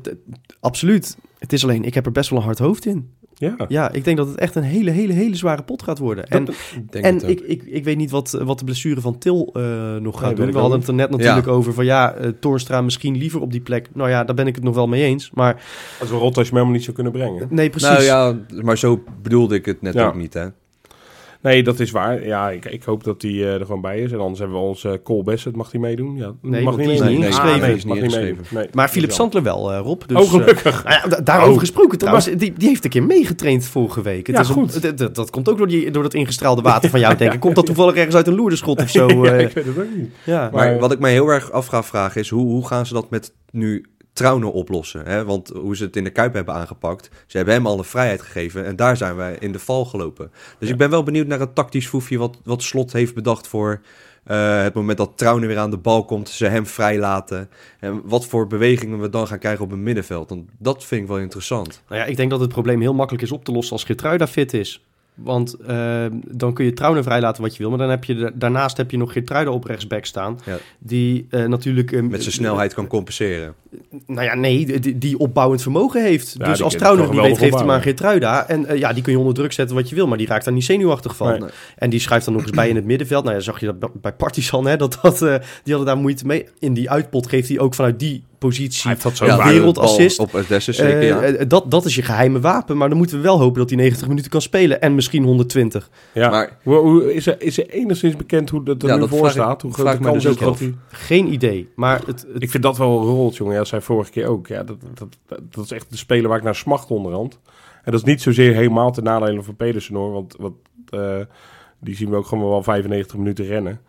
[0.59, 1.17] absoluut.
[1.39, 3.09] Het is alleen, ik heb er best wel een hard hoofd in.
[3.41, 3.55] Ja.
[3.67, 6.27] Ja, ik denk dat het echt een hele, hele, hele zware pot gaat worden.
[6.27, 7.29] En, Dat- Ik denk en het ook.
[7.29, 10.51] ik, ik, ik weet niet wat, wat de blessure van Til eh, nog gaat doen.
[10.51, 10.87] We hadden niet.
[10.87, 13.89] het er net natuurlijk over van ja, eh Toornstra misschien liever op die plek.
[13.93, 15.31] Nou ja, daar ben ik het nog wel mee eens.
[15.33, 15.63] Maar
[15.99, 17.47] Als we Rotterdam helemaal niet zou kunnen brengen.
[17.49, 17.89] nee, precies.
[17.89, 20.07] Nou ja, maar zo bedoelde ik het net Ja.
[20.07, 20.45] ook niet, hè?
[21.41, 22.25] Nee, dat is waar.
[22.25, 24.11] Ja, ik, ik hoop dat hij er gewoon bij is.
[24.11, 25.55] En anders hebben we onze Cole Bassett.
[25.55, 26.15] Mag hij meedoen?
[26.17, 27.59] Ja, Nee, mag want die is niet Ah, ingeschreven.
[27.59, 28.69] nee, is niet mag niet ingeschreven.
[28.73, 29.11] Maar Philip.
[29.11, 30.01] Sandler wel, eh, Rob.
[30.07, 30.83] Dus, oh, eh, gelukkig.
[30.83, 32.25] Nou ja, da- daarover Oh, gesproken trouwens.
[32.27, 34.27] was- Die, die heeft een keer meegetraind vorige week.
[34.27, 34.81] Het Ja, is een- goed.
[34.81, 37.39] dat- dat, dat komt ook door, die, door dat ingestraalde water van jou, denk ik.
[37.39, 39.07] Komt dat toevallig ergens uit een loerderschot of zo?
[39.25, 40.09] ja, eh, ik weet het ook niet.
[40.23, 40.39] ja.
[40.53, 42.93] Maar Maar- wat ik mij heel erg af ga vragen is, hoe, hoe gaan ze
[42.93, 45.05] dat met nu Trauner oplossen?
[45.05, 45.25] Hè?
[45.25, 48.21] Want hoe ze het in de Kuip hebben aangepakt, ze hebben hem al de vrijheid
[48.21, 50.31] gegeven en daar zijn wij in de val gelopen.
[50.59, 50.73] Dus Ja.
[50.73, 53.81] ik ben wel benieuwd naar het tactisch foefje wat, wat Slot heeft bedacht voor
[54.23, 57.49] eh, het moment dat Trauner weer aan de bal komt, ze hem vrijlaten.
[57.79, 60.29] En wat voor bewegingen we dan gaan krijgen op het middenveld.
[60.29, 61.81] Want dat vind ik wel interessant.
[61.89, 64.27] Nou ja, ik denk dat het probleem heel makkelijk is op te lossen als Geertruida
[64.27, 64.85] fit is.
[65.15, 67.69] Want eh, dan kun je Trouwen vrijlaten wat je wil.
[67.69, 70.39] Maar dan heb je de- daarnaast heb je nog Geertruida op rechtsback staan.
[70.45, 70.57] Ja.
[70.79, 71.91] Die eh, natuurlijk...
[71.91, 73.53] eh, Met zijn snelheid kan compenseren.
[74.07, 76.35] Nou ja, nee, die, die opbouwend vermogen heeft.
[76.37, 77.81] Ja, dus als Trouwen niet weet, geeft hij maar opbouwen.
[77.83, 78.47] Geertruida.
[78.47, 80.07] En eh, ja, die kun je onder druk zetten wat je wil.
[80.07, 81.39] Maar die raakt daar niet zenuwachtig van.
[81.39, 81.49] Nee.
[81.75, 83.23] En die schuift dan nog eens bij in het middenveld.
[83.23, 84.77] Nou ja, zag je dat bij- Partizan, hè.
[84.77, 86.47] Dat, dat, eh, die hadden daar moeite mee.
[86.59, 88.89] In die uitpot geeft hij ook vanuit die positie...
[89.27, 90.19] Ja, wereldassist.
[90.19, 91.21] Op Odessa zeker, ja.
[91.21, 92.77] Eh, eh, dat, dat is je geheime wapen.
[92.77, 94.81] Maar dan moeten we wel hopen dat hij 90 minuten kan spelen.
[94.81, 95.89] En misschien 120.
[96.13, 96.29] Ja.
[96.29, 99.09] Maar- Hoe, hoe- is, er, is er enigszins bekend hoe dat er Ja, nu dat
[99.09, 99.61] voor vraag staat?
[99.61, 100.73] Hoe groot de kans dus is dat hij...
[100.91, 101.69] Geen idee.
[101.75, 103.53] Maar het, het- Ik vind dat wel een rol, jongen.
[103.53, 104.47] Ja, dat zei vorige keer ook.
[104.47, 107.39] Ja, dat, dat, dat, dat is echt de speler waar ik naar smacht onderhand.
[107.83, 110.11] En dat is niet zozeer helemaal ten nadele van Pedersen hoor.
[110.11, 110.55] Want, want
[110.89, 111.15] eh,
[111.79, 113.81] die zien we ook gewoon wel 95 minuten rennen.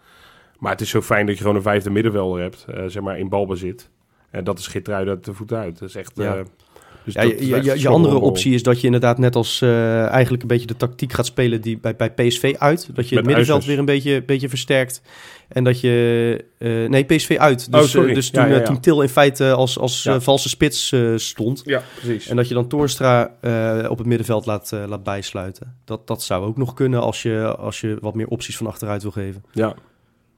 [0.58, 2.64] Maar het is zo fijn dat je gewoon een vijfde middenvelder hebt.
[2.68, 3.88] eh, zeg maar in balbezit.
[4.32, 5.78] En dat is Gitruid uit de voet uit.
[5.78, 6.12] Dat is echt...
[6.14, 6.36] Ja.
[6.36, 6.42] eh,
[7.04, 10.48] dus ja, je, je, andere optie is dat je inderdaad net als eh, eigenlijk een
[10.48, 12.94] beetje de tactiek gaat spelen die bij, bij PSV uit.
[12.94, 15.02] Dat je het middenveld weer een beetje, beetje versterkt.
[15.48, 16.44] En dat je...
[16.58, 17.68] eh, nee, PSV uit.
[17.70, 18.08] Oh, Dus, sorry.
[18.08, 18.62] eh, dus toen, ja, ja.
[18.62, 21.62] toen Til in feite als, als valse spits stond.
[21.64, 22.28] Ja, precies.
[22.28, 23.22] En dat je dan Toornstra
[23.88, 25.76] op het middenveld laat, laat bijsluiten.
[25.84, 29.02] Dat, dat zou ook nog kunnen als je, als je wat meer opties van achteruit
[29.02, 29.44] wil geven.
[29.52, 29.74] Ja.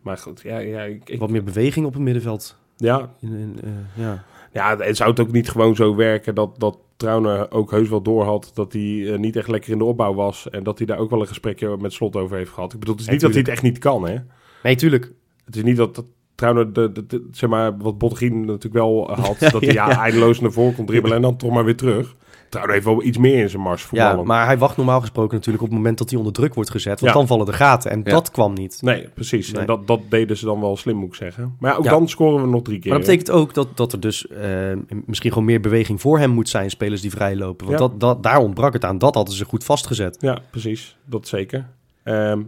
[0.03, 2.57] Maar goed, ja, ja, ik, ik- Wat meer beweging op het middenveld.
[2.85, 3.71] Ja, In, in, eh,
[4.05, 4.25] ja.
[4.53, 8.03] Ja, het zou het ook niet gewoon zo werken dat, dat Trauner ook heus wel
[8.03, 10.51] door had dat hij eh, niet echt lekker in de opbouw was.
[10.51, 12.73] En dat hij daar ook wel een gesprekje met Slot over heeft gehad.
[12.73, 14.17] Ik bedoel, het is Nee, niet dat hij het echt niet kan, hè.
[14.63, 15.13] Nee, tuurlijk.
[15.45, 16.05] Het is niet dat, dat
[16.35, 20.03] Trauner, de, de, de- zeg maar, wat Bottegien natuurlijk wel had, dat hij ja, Ja.
[20.03, 22.17] eindeloos naar voren kon dribbelen en dan toch maar weer terug.
[22.55, 24.27] Trauner heeft wel iets meer in zijn mars Ja, voetballen.
[24.27, 27.01] maar hij wacht normaal gesproken natuurlijk op het moment dat hij onder druk wordt gezet.
[27.01, 27.19] Want Ja.
[27.19, 27.91] dan vallen de gaten.
[27.91, 28.11] En Ja.
[28.11, 28.79] dat kwam niet.
[28.83, 29.51] Nee, precies.
[29.53, 29.61] Nee.
[29.61, 31.57] En dat, dat deden ze dan wel slim, moet ik zeggen.
[31.59, 31.91] Maar ja, ook Ja.
[31.91, 32.91] dan scoren we nog drie keer.
[32.91, 34.73] Maar dat betekent ook dat, dat er dus eh,
[35.07, 36.71] misschien gewoon meer beweging voor hem moet zijn.
[36.71, 37.67] Spelers die vrijlopen.
[37.67, 37.87] Want Ja.
[37.89, 38.99] dat, dat, daar ontbrak het aan.
[38.99, 40.17] Dat hadden ze goed vastgezet.
[40.21, 40.97] Ja, precies.
[41.05, 41.67] Dat zeker.
[42.03, 42.43] Ehm,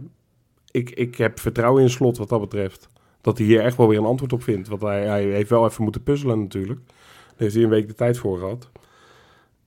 [0.71, 2.89] ik, ik heb vertrouwen in slot wat dat betreft.
[3.21, 4.67] Dat hij hier echt wel weer een antwoord op vindt.
[4.67, 6.79] Want hij, hij heeft wel even moeten puzzelen natuurlijk.
[6.85, 8.69] Daar heeft hij een week de tijd voor gehad.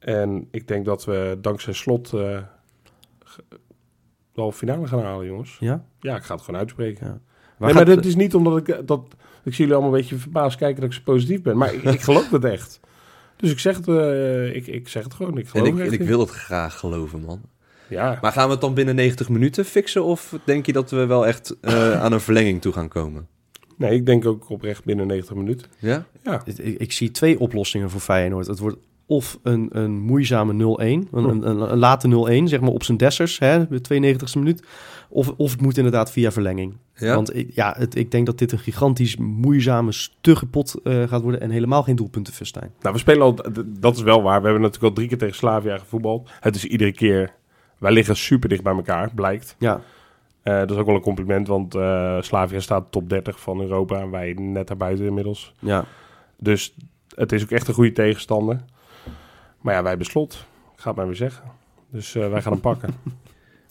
[0.01, 2.38] En ik denk dat we dankzij slot eh
[3.24, 3.42] ge-
[4.32, 5.57] de halve finale gaan halen, jongens.
[5.61, 5.84] Ja?
[6.01, 7.07] Ja, ik ga het gewoon uitspreken.
[7.07, 7.20] Ja.
[7.66, 8.68] nee, maar dat is niet omdat ik...
[8.68, 9.01] eh, Dat,
[9.44, 11.57] ik zie jullie allemaal een beetje verbaasd kijken dat ik zo positief ben.
[11.57, 12.80] Maar ik, ik geloof het echt.
[13.36, 15.38] Dus ik zeg het, eh, ik, ik zeg het gewoon.
[15.38, 16.07] Ik En geloof ik, echt ik in.
[16.07, 17.40] wil het graag geloven, man.
[17.88, 20.05] Ja, Maar gaan we het dan binnen 90 minuten fixen?
[20.05, 23.28] Of denk je dat we wel echt eh, aan een verlenging toe gaan komen?
[23.76, 25.66] nee, ik denk ook oprecht binnen 90 minuten.
[25.78, 26.07] Ja?
[26.22, 28.46] Ja, Ik, ik zie twee oplossingen voor Feyenoord.
[28.46, 28.76] Het wordt
[29.11, 32.08] of een, een moeizame 0-1, een, een, late
[32.42, 34.62] 0-1, zeg maar op zijn dessers, hè, de 92e minuut.
[35.08, 36.76] Of, of het moet inderdaad via verlenging.
[36.94, 37.14] Ja?
[37.14, 41.22] Want ik, ja, het, ik denk dat dit een gigantisch moeizame, stugge pot eh, gaat
[41.22, 42.70] worden en helemaal geen doelpunten festijn.
[42.80, 43.36] Nou, we spelen al,
[43.66, 44.38] dat is wel waar.
[44.38, 46.30] We hebben natuurlijk al drie keer tegen Slavia gevoetbald.
[46.40, 47.34] Het is iedere keer,
[47.78, 49.56] wij liggen super dicht bij elkaar, blijkt.
[49.58, 49.80] Ja,
[50.42, 54.00] Eh, dat is ook wel een compliment, want eh, Slavia staat top 30 van Europa
[54.00, 55.54] en wij net daarbuiten inmiddels.
[55.58, 55.84] ja.
[56.38, 56.74] Dus
[57.14, 58.61] het is ook echt een goede tegenstander.
[59.61, 60.32] Maar ja, wij hebben slot.
[60.74, 61.44] Ik ga het maar weer zeggen.
[61.90, 62.94] Dus eh, wij gaan hem pakken.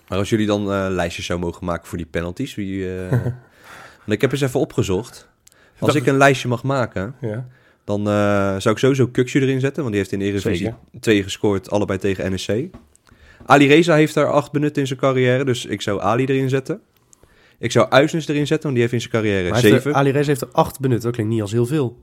[0.07, 2.97] Maar als jullie dan eh lijstjes zou mogen maken voor die penalties, wie...
[2.97, 3.09] eh,
[3.99, 5.29] want ik heb eens even opgezocht.
[5.79, 7.47] Als ik een lijstje mag maken, Ja.
[7.83, 8.13] dan eh,
[8.57, 10.99] zou ik sowieso Kuksje erin zetten, want die heeft in de Eredivisie Zeker.
[10.99, 12.69] twee gescoord, allebei tegen NEC.
[13.45, 16.81] Ali Reza heeft daar acht benut in zijn carrière, dus ik zou Ali erin zetten.
[17.57, 19.91] Ik zou Uisnes erin zetten, want die heeft in zijn carrière Maar zeven.
[19.91, 21.01] er- Ali Reza heeft er acht benut.
[21.01, 21.99] Dat klinkt niet als heel veel.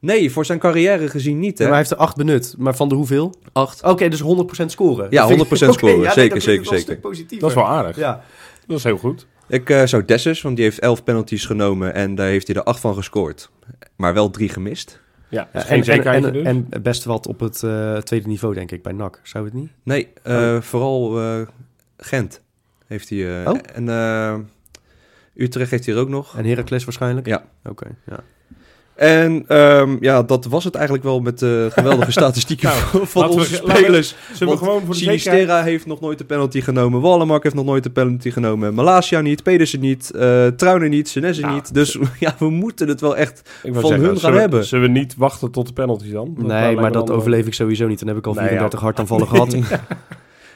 [0.00, 1.64] Nee, voor zijn carrière gezien niet, hè?
[1.64, 2.54] Maar hij heeft er acht benut.
[2.58, 3.34] Maar van de hoeveel?
[3.52, 3.82] Acht.
[3.82, 5.06] Oké, dus 100% scoren.
[5.10, 6.00] Ja, Dat vind ik- 100% Oké, scoren.
[6.00, 6.98] ja, Zeker, zeker, zeker.
[7.38, 7.96] Dat is wel aardig.
[7.96, 8.22] Ja.
[8.66, 9.26] Dat is heel goed.
[9.48, 12.62] Ik eh, zou Dessus, want die heeft elf penalties genomen en daar heeft hij er
[12.62, 13.50] acht van gescoord.
[13.96, 15.00] Maar wel drie gemist.
[15.28, 16.44] Ja, is geen en, zekerheid en, dus.
[16.44, 19.20] en, en best wat op het eh, tweede niveau, denk ik, bij NAC.
[19.22, 19.70] Zou het niet?
[19.82, 21.40] Nee, eh, vooral eh,
[21.96, 22.42] Gent
[22.86, 23.42] heeft hij.
[23.42, 23.58] eh, Oh.
[23.74, 24.34] En eh,
[25.34, 26.36] Utrecht heeft hij er ook nog.
[26.36, 27.26] En Heracles waarschijnlijk?
[27.26, 27.44] Ja.
[27.64, 28.20] Oké, ja.
[28.98, 33.28] En ehm, ja, dat was het eigenlijk wel met de geweldige statistieken Nou, van, we-
[33.32, 34.08] onze laten we- spelers.
[34.08, 35.20] Zullen we want gewoon voor de zekerheid...
[35.22, 37.00] Sinistera heeft nog nooit de penalty genomen.
[37.00, 38.74] Wallenmark heeft nog nooit de penalty genomen.
[38.74, 41.74] Malasia niet, Pedersen niet, eh Trauner niet, Senesi Nou, niet.
[41.74, 43.50] Dus ja, we moeten het wel echt...
[43.62, 44.64] Ik van hun gaan zullen hebben.
[44.64, 46.34] Zullen we niet wachten tot de penalty dan?
[46.38, 47.98] Dat nee, maar dat dan, overleef ik sowieso niet.
[47.98, 48.84] Dan heb ik al Nee, 34 ja.
[48.84, 49.52] hartaanvallen gehad.
[49.52, 49.64] En,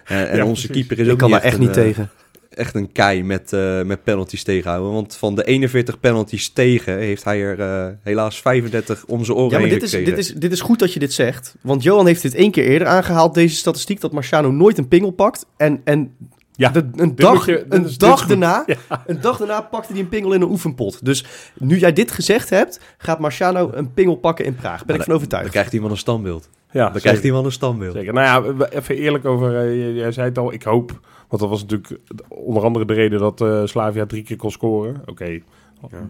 [0.04, 0.86] en Ja, onze precies.
[0.86, 2.10] keeper is Ik ook kan niet daar echt een, niet eh, tegen.
[2.54, 4.92] Echt een kei met, eh, met penalties tegenhouden.
[4.92, 9.50] Want van de 41 penalties tegen heeft hij er eh, helaas 35 om zijn oren
[9.50, 11.54] Ja, maar heen dit is, dit, is, dit is goed dat je dit zegt.
[11.60, 15.10] Want Johan heeft dit één keer eerder aangehaald, deze statistiek, dat Marciano nooit een pingel
[15.10, 15.46] pakt.
[15.56, 16.14] En, en
[16.54, 18.64] Ja, de- een, dag, je- een, dag daarna,
[19.06, 21.04] een dag daarna pakte hij een pingel in een oefenpot.
[21.04, 21.24] Dus
[21.58, 24.84] nu jij dit gezegd hebt, gaat Marciano een pingel pakken in Praag.
[24.84, 25.50] Ben ik van Dan overtuigd.
[25.50, 26.48] krijgt hij wel een standbeeld.
[26.70, 27.94] Ja, Dan krijgt hij wel een standbeeld.
[27.94, 28.12] Zeker.
[28.12, 31.00] Nou ja, even eerlijk over, eh, jij- jij zei het al, ik hoop,
[31.32, 35.02] want dat was natuurlijk onder andere de reden dat eh, Slavia drie keer kon scoren.
[35.06, 35.40] Oké,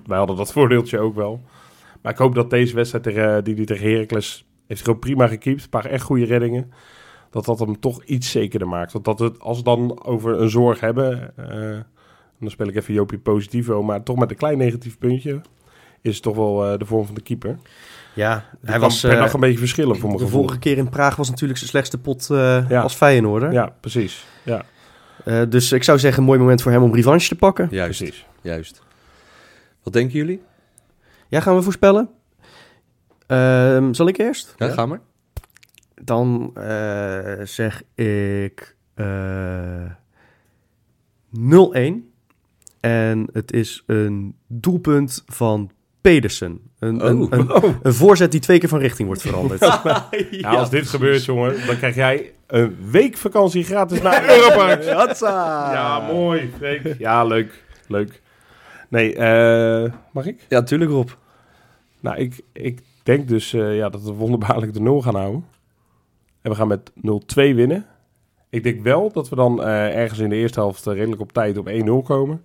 [0.07, 1.41] wij hadden dat voordeeltje ook wel.
[2.01, 5.63] Maar ik hoop dat deze wedstrijd tegen, die hij tegen Heracles heeft gewoon prima gekiept.
[5.63, 6.73] Een paar echt goede reddingen.
[7.31, 8.93] Dat dat hem toch iets zekerder maakt.
[8.93, 11.79] Want dat het, als we dan over een zorg hebben, eh,
[12.41, 15.41] dan speel ik even Jopie positivo, maar toch met een klein negatief puntje,
[16.01, 17.59] is het toch wel eh, de vorm van de keeper.
[18.15, 20.79] Ja, Hij hij was per eh, dag een beetje verschillen voor mijn de vorige keer
[20.79, 22.83] in Praag was natuurlijk zijn slechtste pot eh, Ja.
[22.83, 23.53] als Feyenoorder.
[23.53, 24.27] Ja, precies.
[24.43, 24.65] Ja,
[25.25, 27.69] Eh, dus ik zou zeggen, een mooi moment voor hem om revanche te pakken.
[27.71, 28.27] Juist, precies.
[28.41, 28.83] juist.
[29.83, 30.43] Wat denken jullie?
[31.29, 32.09] Ja, gaan we voorspellen?
[33.27, 34.55] Ehm, zal ik eerst?
[34.59, 35.01] Ja, ga maar.
[35.95, 39.91] Dan eh, zeg ik eh
[41.31, 42.11] 0-1.
[42.81, 45.71] En het is een doelpunt van
[46.01, 46.61] Pedersen.
[46.79, 47.31] Een, een, Oh.
[47.31, 49.61] een, een voorzet die twee keer van richting wordt veranderd.
[50.31, 55.73] Ja, als dit gebeurt, jongen, dan krijg jij een week vakantie gratis naar Europa.
[55.73, 56.51] Ja, mooi.
[56.57, 56.99] Freek.
[56.99, 57.65] Ja, leuk.
[57.87, 58.23] Leuk.
[58.89, 60.47] Nee, eh, mag ik?
[60.49, 61.09] Ja, tuurlijk Rob.
[62.01, 65.45] Nou, ik, ik denk dus eh, ja, dat we wonderbaarlijk de 0 gaan houden.
[66.43, 66.95] En we gaan met 0-2
[67.35, 67.87] winnen.
[68.51, 71.33] Ik denk wel dat we dan eh, ergens in de eerste helft eh, redelijk op
[71.33, 71.73] tijd op 1-0
[72.05, 72.45] komen.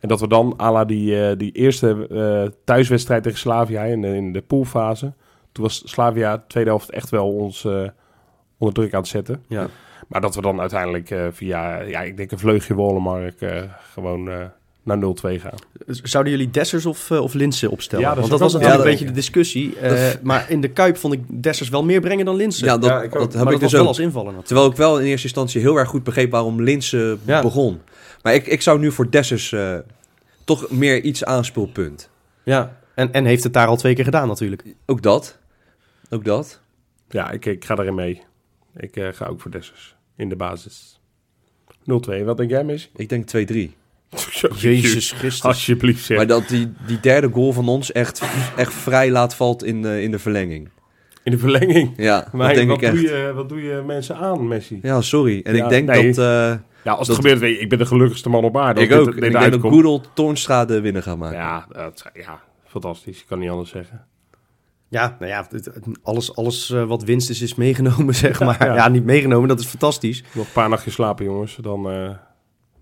[0.00, 4.00] En dat we dan, à la die, eh, die eerste eh, thuiswedstrijd tegen Slavia in
[4.00, 5.12] de, in de poolfase.
[5.52, 7.88] Toen was Slavia tweede helft echt wel ons eh,
[8.60, 9.42] onder druk aan het zetten.
[9.48, 9.68] Ja.
[10.08, 14.30] Maar dat we dan uiteindelijk eh, via, ja, ik denk een vleugje Wollemark eh gewoon
[14.30, 14.44] eh,
[14.82, 15.58] naar 0-2 gaan.
[15.86, 18.04] Zouden jullie Dessers of, uh, of Linsen opstellen?
[18.04, 19.76] Ja, dat Want dat was natuurlijk een beetje de discussie.
[19.82, 22.66] Uh, maar in de Kuip vond ik Dessers wel meer brengen dan Linsen.
[22.66, 23.20] Ja, dat, Ja, ik ook.
[23.20, 23.86] dat heb maar ik dat dus wel ook.
[23.88, 24.46] als invaller natuurlijk.
[24.46, 27.42] Terwijl ik wel in eerste instantie heel erg goed begreep waarom Linse Ja.
[27.42, 27.80] begon.
[28.22, 29.76] Maar ik, ik zou nu voor Dessers eh,
[30.44, 32.10] toch meer iets aanspeelpunt.
[32.42, 34.64] Ja, en, en heeft het daar al twee keer gedaan natuurlijk.
[34.86, 35.38] Ook dat.
[36.10, 36.60] Ook dat.
[37.08, 38.22] Ja, ik, ik ga erin mee.
[38.76, 41.00] Ik eh, ga ook voor Dessers in de basis.
[41.70, 42.24] 0-2.
[42.24, 42.88] Wat denk jij, Messi?
[42.96, 43.70] Ik denk 2-3.
[44.56, 45.42] Jezus Christus.
[45.44, 46.16] Alsjeblieft zeg.
[46.16, 48.22] Maar dat die, die derde goal van ons echt,
[48.56, 50.68] echt vrij laat valt in, de in de verlenging.
[51.22, 51.92] In de verlenging.
[51.96, 53.08] Ja, Maar dat denk wat, ik doe echt.
[53.26, 54.78] je, wat doe je mensen aan, Messi?
[54.82, 55.40] Ja, sorry.
[55.42, 56.12] En Ja, ik denk nee.
[56.12, 56.18] dat...
[56.24, 58.80] eh, Ja, als het Dat- gebeurt, ik ben de gelukkigste man op aarde.
[58.80, 59.04] ik ook.
[59.04, 59.72] dit- En dit ik denk dat.
[59.72, 61.38] Goedel Toornstra de winnaar gaat maken.
[61.38, 63.20] Ja, dat, ja, fantastisch.
[63.20, 64.06] Ik kan niet anders zeggen.
[64.90, 65.46] Ja, nou ja,
[66.02, 68.66] alles, alles eh, wat winst is, is meegenomen, zeg maar.
[68.66, 68.74] Ja.
[68.74, 70.24] Ja, niet meegenomen, dat is fantastisch.
[70.34, 71.58] Nog een paar nachtjes slapen, jongens.
[71.60, 72.10] Dan, eh,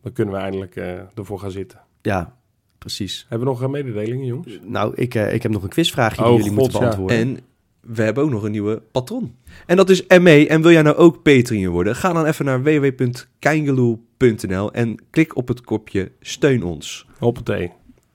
[0.02, 1.80] dan kunnen we eindelijk eh, ervoor gaan zitten.
[2.02, 2.36] Ja,
[2.78, 3.26] precies.
[3.28, 4.58] Hebben we nog eh, mededelingen, jongens?
[4.62, 6.84] Nou, ik, ik heb nog een quizvraagje die Oh, jullie God, moeten ja.
[6.84, 7.18] beantwoorden.
[7.18, 7.38] En
[7.80, 9.36] we hebben ook nog een nieuwe patron.
[9.66, 10.46] En dat is ME.
[10.48, 11.96] En wil jij nou ook Patreon worden?
[11.96, 17.06] Ga dan even naar www.keingeloel.nl en klik op het kopje Steun ons.
[17.18, 17.72] Hoppatee.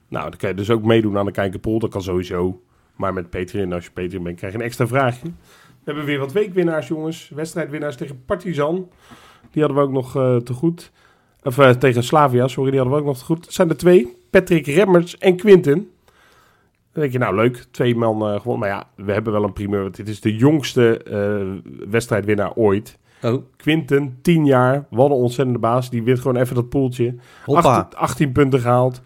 [0.08, 1.80] Nou, dan kan je dus ook meedoen aan de Kijkerpool.
[1.80, 2.62] Dat kan sowieso.
[2.96, 5.28] Maar met Patreon, als je Patreon bent, krijg je een extra vraagje.
[5.84, 7.32] We hebben weer wat weekwinnaars, jongens.
[7.36, 8.90] Wedstrijdwinnaars tegen Partizan.
[9.52, 10.92] Die hadden we ook nog eh, te goed.
[11.44, 13.46] Of eh, tegen Slavia, sorry, die hadden we ook nog te goed.
[13.46, 14.18] Het zijn er twee.
[14.30, 15.90] Patrick Remmers en Quinten.
[16.92, 18.60] Dan denk je, nou leuk, twee man eh, gewonnen.
[18.60, 19.82] Maar ja, we hebben wel een primeur.
[19.82, 21.02] Want dit is de jongste
[21.90, 22.98] wedstrijdwinnaar ooit.
[23.22, 25.90] Oh, Quinten, 10 jaar, wat een ontzettende baas.
[25.90, 27.16] Die wint gewoon even dat poeltje.
[27.46, 27.78] Hoppa.
[27.78, 29.02] 18, 18 punten gehaald.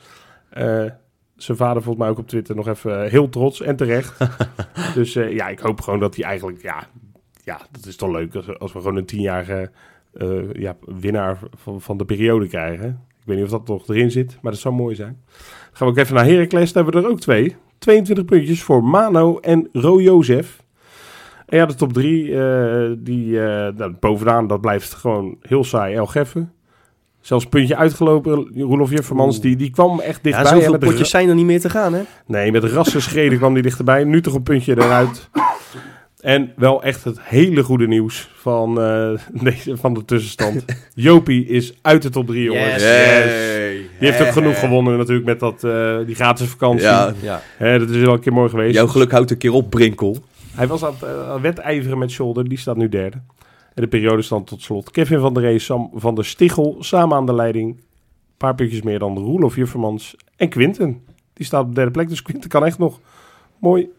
[1.38, 4.18] Zijn vader volgens mij ook op Twitter nog even eh, heel trots en terecht.
[4.96, 6.62] dus eh, ja, ik hoop gewoon dat hij eigenlijk...
[6.62, 6.88] Ja,
[7.44, 9.72] ja dat is toch leuk als, als we gewoon een tienjarige
[10.14, 13.06] eh ja, winnaar van, van de periode krijgen.
[13.20, 15.24] Ik weet niet of dat nog erin zit, maar dat zou mooi zijn.
[15.28, 15.38] Dan
[15.72, 16.74] gaan we ook even naar Heracles.
[16.74, 17.56] Daar hebben we er ook twee.
[17.78, 20.64] 22 puntjes voor Mano en Ro Jozef.
[21.46, 22.24] En ja, de top drie,
[23.04, 23.40] die
[23.76, 25.96] nou, bovenaan, dat blijft gewoon heel saai.
[25.96, 26.52] El Geffen.
[27.28, 28.48] Zelfs puntje uitgelopen.
[28.56, 30.52] Roelof Juffermans, die, die kwam echt Ja, dichtbij.
[30.52, 32.02] En zoveel met de potjes zijn er niet meer te gaan, hè?
[32.26, 34.04] Nee, met rassenschreden kwam die dichterbij.
[34.04, 35.30] Nu toch een puntje eruit.
[36.22, 39.10] En wel echt het hele goede nieuws van, eh,
[39.44, 40.66] deze, van de tussenstand.
[40.96, 42.74] Jopie is uit de top 3, jongens.
[42.74, 42.82] Yes.
[42.82, 43.74] Yay.
[44.00, 46.82] Die heeft ook genoeg gewonnen natuurlijk met dat, eh, die gratis vakantie.
[46.88, 47.42] Ja, Ja.
[47.58, 48.76] Hè, dat is wel een keer mooi geweest.
[48.76, 50.18] jouw geluk houdt een keer op, Brinkel.
[50.56, 52.50] Hij was aan het, eh, aan het wedijveren met Shoulder.
[52.50, 53.18] Die staat nu derde.
[53.78, 54.92] En de periode stand tot slot.
[54.92, 57.76] Kevin van der Ree, Sam van der Stichel samen aan de leiding.
[57.78, 57.84] Een
[58.38, 61.02] paar puntjes meer dan Roelof Juffermans en Quinten.
[61.34, 62.10] Die staat op de derde plek.
[62.10, 63.00] Dus Quinten kan echt nog
[63.60, 63.90] mooi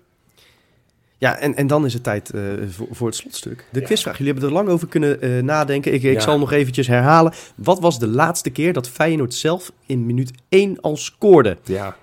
[1.18, 3.66] Ja, en, en dan is het tijd eh, voor, voor het slotstuk.
[3.72, 4.18] De quizvraag.
[4.18, 5.92] Jullie hebben er lang over kunnen eh, nadenken.
[5.94, 6.20] Ik, ik Ja.
[6.20, 7.32] zal nog eventjes herhalen.
[7.56, 11.56] Wat was de laatste keer dat Feyenoord zelf in minuut 1 al scoorde?
[11.64, 11.96] Ja,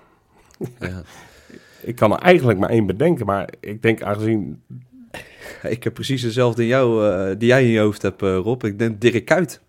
[0.80, 1.02] Ja.
[1.82, 3.26] ik kan er eigenlijk maar één bedenken.
[3.26, 4.62] Maar ik denk aangezien...
[5.62, 8.64] Ik heb precies dezelfde in jou, eh, die jij in je hoofd hebt, eh, Rob.
[8.64, 9.60] Ik denk Dirk Kuyt.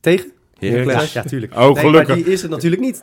[0.00, 0.32] Tegen?
[0.58, 1.12] Heracles.
[1.12, 1.52] Ja, tuurlijk.
[1.54, 2.14] Oh, Nee, maar gelukkig.
[2.14, 3.02] die is het natuurlijk niet.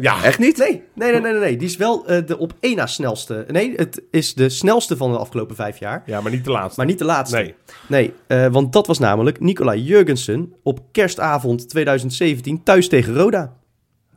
[0.00, 0.24] Ja.
[0.24, 0.56] Echt niet?
[0.56, 1.32] Nee, nee, nee, nee.
[1.32, 1.56] nee, nee.
[1.56, 3.44] Die is wel eh, de op één na snelste.
[3.48, 6.02] Nee, het is de snelste van de afgelopen vijf jaar.
[6.06, 6.80] Ja, maar niet de laatste.
[6.80, 7.36] Maar niet de laatste.
[7.36, 7.54] Nee.
[7.88, 13.56] Nee, eh, want dat was namelijk Nicolai Jurgensen op kerstavond 2017 thuis tegen Roda.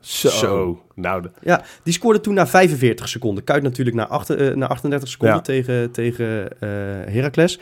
[0.05, 0.29] Zo.
[0.29, 0.81] Zo.
[0.95, 3.43] Nou, de- Ja, die scoorde toen na 45 seconden.
[3.43, 5.41] Kuit natuurlijk na, acht- eh, na 38 seconden Ja.
[5.41, 6.69] tegen, tegen eh
[7.13, 7.59] Heracles.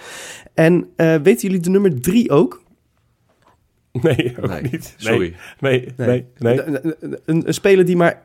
[0.54, 2.62] En eh, weten jullie de nummer 3 ook?
[3.92, 4.72] nee, ook Nee, niet.
[4.72, 5.36] Nee, Sorry.
[5.60, 6.62] Nee, nee, nee.
[6.62, 8.22] Een, een, een speler die maar,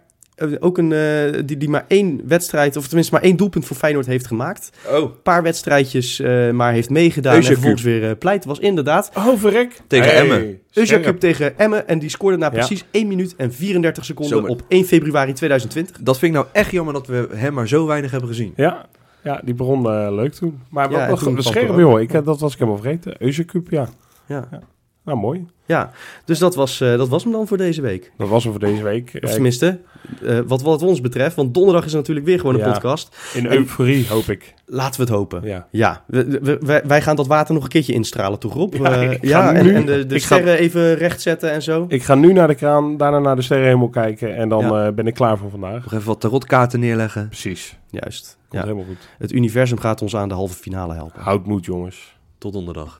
[0.60, 4.06] ook een, eh, die, die maar één wedstrijd, of tenminste maar één doelpunt voor Feyenoord
[4.06, 4.70] heeft gemaakt.
[4.90, 8.44] Oh, Een paar wedstrijdjes eh, maar heeft meegedaan en vervolgens weer eh, pleit.
[8.44, 9.80] Was inderdaad Oh, verrek.
[9.86, 10.60] Tegen Hey, Emmen.
[11.18, 11.88] Tegen Emmen.
[11.88, 12.50] En die scoorde na Ja.
[12.52, 15.96] precies 1 minuut en 34 seconden op 1 februari 2020.
[16.00, 18.52] dat vind ik nou echt jammer dat we hem maar zo weinig hebben gezien.
[18.56, 18.86] Ja,
[19.22, 20.60] ja, die begon eh, leuk toen.
[20.70, 22.00] Maar Ja, wat nog toen scherp, joh.
[22.00, 23.14] Ik, eh, dat was ik helemaal vergeten.
[23.18, 23.88] Eusje Cup, ja.
[24.26, 24.48] Ja.
[25.08, 25.46] Nou, mooi.
[25.66, 25.90] ja,
[26.24, 28.12] dus dat was, eh, dat was hem dan voor deze week.
[28.16, 29.10] Dat was hem voor deze week.
[29.14, 29.80] Of Eh, tenminste,
[30.24, 31.36] eh, wat, wat ons betreft.
[31.36, 32.72] Want donderdag is natuurlijk weer gewoon een Ja.
[32.72, 33.16] podcast.
[33.34, 34.54] in euforie, hoop ik.
[34.66, 35.42] Laten we het hopen.
[35.44, 35.66] Ja.
[35.70, 38.74] Ja, we- we- wij, wij gaan dat water nog een keertje instralen, toch Rob?
[38.74, 41.84] Ja, ja en, nu- en de, de ik ga- sterren even rechtzetten en zo.
[41.88, 44.36] Ik ga nu naar de kraan, daarna naar de sterrenhemel kijken.
[44.36, 44.92] En dan Ja.
[44.92, 45.82] ben ik klaar voor vandaag.
[45.84, 47.26] Nog even wat tarotkaarten neerleggen.
[47.28, 47.76] Precies.
[47.90, 48.36] Juist.
[48.48, 48.68] Komt Ja.
[48.68, 49.08] helemaal goed.
[49.18, 51.20] Het universum gaat ons aan de halve finale helpen.
[51.22, 52.16] Houd moed, jongens.
[52.38, 52.98] Tot donderdag.